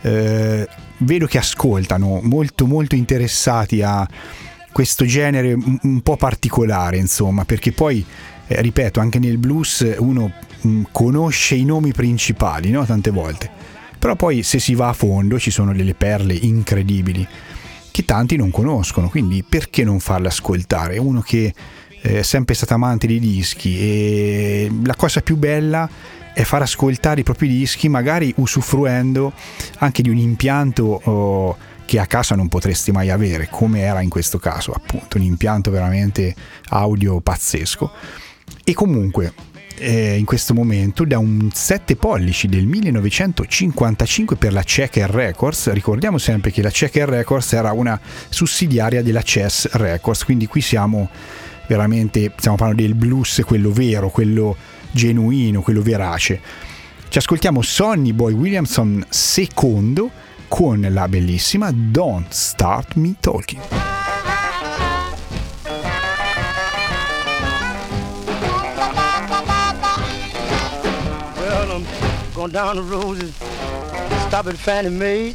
eh, 0.00 0.68
vedo 0.96 1.26
che 1.26 1.36
ascoltano, 1.36 2.20
molto 2.22 2.66
molto 2.66 2.94
interessati 2.94 3.82
a 3.82 4.08
questo 4.72 5.04
genere 5.04 5.52
un, 5.52 6.00
po' 6.00 6.16
particolare, 6.16 6.96
insomma, 6.96 7.44
perché 7.44 7.72
poi, 7.72 8.02
eh, 8.46 8.62
ripeto, 8.62 9.00
anche 9.00 9.18
nel 9.18 9.36
blues 9.36 9.94
uno 9.98 10.32
mh, 10.62 10.84
conosce 10.92 11.56
i 11.56 11.66
nomi 11.66 11.92
principali, 11.92 12.70
no? 12.70 12.86
Tante 12.86 13.10
volte. 13.10 13.50
Però 13.98 14.16
poi 14.16 14.42
se 14.42 14.58
si 14.58 14.74
va 14.74 14.88
a 14.88 14.94
fondo 14.94 15.38
ci 15.38 15.50
sono 15.50 15.74
delle 15.74 15.92
perle 15.92 16.32
incredibili 16.32 17.28
che 17.90 18.06
tanti 18.06 18.36
non 18.36 18.50
conoscono, 18.50 19.10
quindi 19.10 19.44
perché 19.46 19.84
non 19.84 20.00
farle 20.00 20.28
ascoltare? 20.28 20.96
Uno 20.96 21.20
che 21.20 21.52
è 22.00 22.22
sempre 22.22 22.54
stato 22.54 22.74
amante 22.74 23.06
di 23.06 23.18
dischi 23.18 23.78
e 23.78 24.70
la 24.84 24.94
cosa 24.96 25.20
più 25.20 25.36
bella 25.36 25.88
è 26.32 26.42
far 26.42 26.62
ascoltare 26.62 27.20
i 27.20 27.24
propri 27.24 27.48
dischi 27.48 27.88
magari 27.88 28.32
usufruendo 28.36 29.32
anche 29.78 30.02
di 30.02 30.08
un 30.08 30.16
impianto 30.16 31.00
oh, 31.04 31.56
che 31.84 31.98
a 31.98 32.06
casa 32.06 32.36
non 32.36 32.48
potresti 32.48 32.92
mai 32.92 33.10
avere, 33.10 33.48
come 33.50 33.80
era 33.80 34.00
in 34.00 34.08
questo 34.08 34.38
caso, 34.38 34.70
appunto, 34.70 35.16
un 35.16 35.24
impianto 35.24 35.72
veramente 35.72 36.34
audio 36.68 37.20
pazzesco. 37.20 37.90
E 38.62 38.72
comunque, 38.74 39.32
eh, 39.76 40.16
in 40.16 40.24
questo 40.24 40.54
momento, 40.54 41.04
da 41.04 41.18
un 41.18 41.50
7 41.52 41.96
pollici 41.96 42.46
del 42.46 42.66
1955 42.66 44.36
per 44.36 44.52
la 44.52 44.62
Checker 44.62 45.10
Records, 45.10 45.72
ricordiamo 45.72 46.18
sempre 46.18 46.52
che 46.52 46.62
la 46.62 46.70
Checker 46.70 47.08
Records 47.08 47.54
era 47.54 47.72
una 47.72 48.00
sussidiaria 48.28 49.02
della 49.02 49.22
Chess 49.22 49.68
Records, 49.72 50.24
quindi 50.24 50.46
qui 50.46 50.60
siamo 50.60 51.08
veramente, 51.70 52.32
stiamo 52.36 52.56
parlando 52.56 52.82
del 52.82 52.94
blues, 52.96 53.42
quello 53.46 53.70
vero, 53.70 54.10
quello 54.10 54.56
genuino, 54.90 55.62
quello 55.62 55.82
verace. 55.82 56.40
Ci 57.08 57.18
ascoltiamo 57.18 57.62
Sonny 57.62 58.12
Boy 58.12 58.32
Williamson 58.32 59.04
secondo 59.08 60.10
con 60.48 60.84
la 60.90 61.06
bellissima 61.06 61.70
Don't 61.72 62.32
Start 62.32 62.94
Me 62.94 63.14
Talking. 63.20 63.60
I'm 71.72 71.86
going 72.34 72.50
down 72.50 72.74
the 72.76 72.82
road 72.82 73.20
and 73.20 73.32
stop 74.26 74.48
at 74.48 74.56
Fannie 74.56 74.90
Mae. 74.90 75.34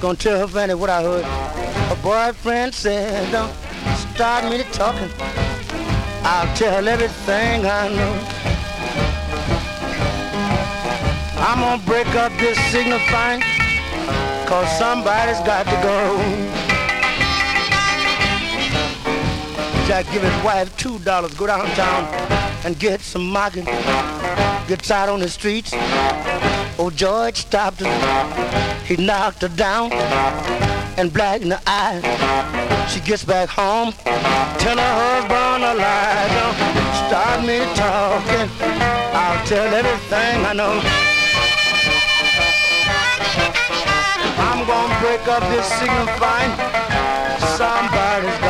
Gonna 0.00 0.16
tell 0.16 0.38
her 0.38 0.48
Fannie 0.48 0.72
what 0.72 0.88
I 0.88 1.02
heard. 1.02 1.24
Her 1.24 1.96
boyfriend 2.02 2.72
said, 2.72 3.30
don't 3.30 3.52
start 4.14 4.44
me 4.50 4.58
to 4.58 4.64
talking. 4.80 5.10
I'll 6.24 6.56
tell 6.56 6.88
everything 6.88 7.66
I 7.66 7.88
know. 7.98 8.14
I'm 11.36 11.60
gonna 11.60 11.82
break 11.84 12.06
up 12.14 12.32
this 12.38 12.56
signifying, 12.72 13.42
cause 14.48 14.68
somebody's 14.78 15.40
got 15.40 15.66
to 15.66 15.76
go. 15.84 16.16
Jack 19.86 20.06
give 20.14 20.22
his 20.22 20.42
wife 20.42 20.74
two 20.78 20.98
dollars, 21.00 21.34
go 21.34 21.46
downtown 21.46 22.04
and 22.64 22.78
get 22.78 23.02
some 23.02 23.28
market. 23.28 23.66
Gets 24.66 24.90
out 24.90 25.10
on 25.10 25.20
the 25.20 25.28
streets. 25.28 25.72
Oh, 26.78 26.90
George 26.94 27.36
stopped 27.36 27.80
her. 27.80 28.84
He 28.86 28.96
knocked 28.96 29.42
her 29.42 29.48
down 29.48 29.92
and 30.96 31.12
black 31.12 31.42
in 31.42 31.50
the 31.50 31.60
eye. 31.66 32.69
She 32.90 32.98
gets 32.98 33.24
back 33.24 33.48
home, 33.48 33.92
tell 34.58 34.76
her 34.76 34.94
husband 35.02 35.62
a 35.62 35.74
lie. 35.78 36.26
Don't 36.34 36.56
start 37.06 37.38
me 37.46 37.58
talking. 37.78 38.50
I'll 39.14 39.46
tell 39.46 39.72
everything 39.72 40.44
I 40.44 40.52
know. 40.52 40.74
I'm 44.42 44.66
gonna 44.66 44.98
break 44.98 45.22
up 45.28 45.42
this 45.54 45.66
signifying. 45.78 46.52
Somebody's 47.56 48.38
got 48.42 48.49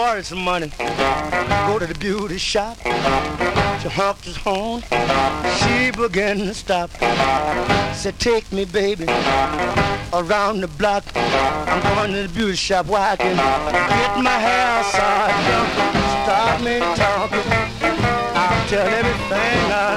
Borrowed 0.00 0.24
some 0.24 0.42
money, 0.42 0.72
go 0.78 1.78
to 1.78 1.86
the 1.86 1.94
beauty 2.00 2.38
shop. 2.38 2.78
She 3.82 3.88
honked 3.90 4.24
his 4.24 4.34
horn, 4.34 4.80
she 5.60 5.90
began 5.90 6.38
to 6.38 6.54
stop. 6.54 6.88
Said, 7.94 8.18
take 8.18 8.50
me, 8.50 8.64
baby, 8.64 9.04
around 10.14 10.62
the 10.62 10.68
block. 10.78 11.04
I'm 11.14 11.82
going 11.94 12.12
to 12.12 12.22
the 12.28 12.34
beauty 12.34 12.56
shop 12.56 12.86
where 12.86 13.02
I 13.02 13.16
can 13.16 13.36
get 13.36 14.22
my 14.24 14.38
hair 14.38 14.84
side. 14.84 15.34
Stop 16.24 16.62
me 16.62 16.78
talking, 16.96 17.52
I'll 18.34 18.68
tell 18.68 18.86
everything 18.86 19.70
I 19.70 19.89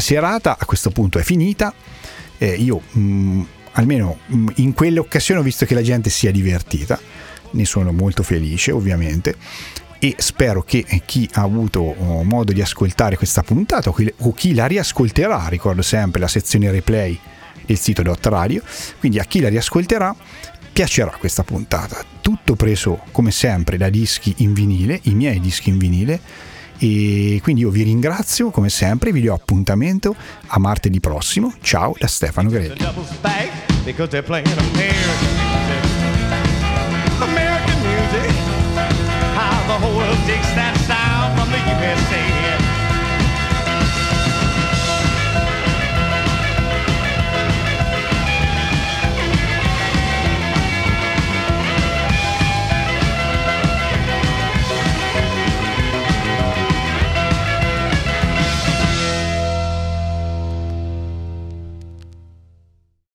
La 0.00 0.06
serata 0.06 0.56
a 0.58 0.64
questo 0.64 0.88
punto 0.88 1.18
è 1.18 1.22
finita. 1.22 1.74
Eh, 2.38 2.54
io, 2.54 2.80
mh, 2.92 3.42
almeno 3.72 4.20
mh, 4.24 4.46
in 4.54 4.72
quelle 4.72 4.98
occasioni, 4.98 5.40
ho 5.40 5.42
visto 5.42 5.66
che 5.66 5.74
la 5.74 5.82
gente 5.82 6.08
si 6.08 6.26
è 6.26 6.32
divertita. 6.32 6.98
Ne 7.50 7.66
sono 7.66 7.92
molto 7.92 8.22
felice, 8.22 8.72
ovviamente. 8.72 9.36
E 9.98 10.14
spero 10.16 10.62
che 10.62 10.86
chi 11.04 11.28
ha 11.34 11.42
avuto 11.42 11.80
oh, 11.80 12.22
modo 12.22 12.50
di 12.54 12.62
ascoltare 12.62 13.18
questa 13.18 13.42
puntata 13.42 13.90
o 13.90 14.32
chi 14.32 14.54
la 14.54 14.64
riascolterà, 14.64 15.48
ricordo 15.48 15.82
sempre 15.82 16.18
la 16.18 16.28
sezione 16.28 16.70
replay 16.70 17.18
del 17.66 17.78
sito 17.78 18.00
Dot 18.00 18.24
Radio, 18.24 18.62
quindi 19.00 19.18
a 19.18 19.24
chi 19.24 19.40
la 19.40 19.50
riascolterà 19.50 20.16
piacerà 20.72 21.14
questa 21.18 21.42
puntata. 21.42 22.02
Tutto 22.22 22.54
preso 22.54 23.02
come 23.12 23.32
sempre 23.32 23.76
da 23.76 23.90
dischi 23.90 24.32
in 24.38 24.54
vinile, 24.54 24.98
i 25.02 25.14
miei 25.14 25.40
dischi 25.40 25.68
in 25.68 25.76
vinile 25.76 26.20
e 26.82 27.40
quindi 27.42 27.60
io 27.60 27.68
vi 27.68 27.82
ringrazio 27.82 28.48
come 28.50 28.70
sempre, 28.70 29.12
vi 29.12 29.20
do 29.20 29.34
appuntamento 29.34 30.16
a 30.46 30.58
martedì 30.58 30.98
prossimo. 30.98 31.52
Ciao 31.60 31.94
da 31.98 32.06
Stefano 32.06 32.48
Gretti. 32.48 32.82
The 39.70 39.78
whole 39.78 39.94
world 39.94 40.18
takes 40.26 40.52
that 40.54 40.74
sound 40.88 41.38
from 41.38 41.48
the 41.52 41.58
USA. 41.58 42.29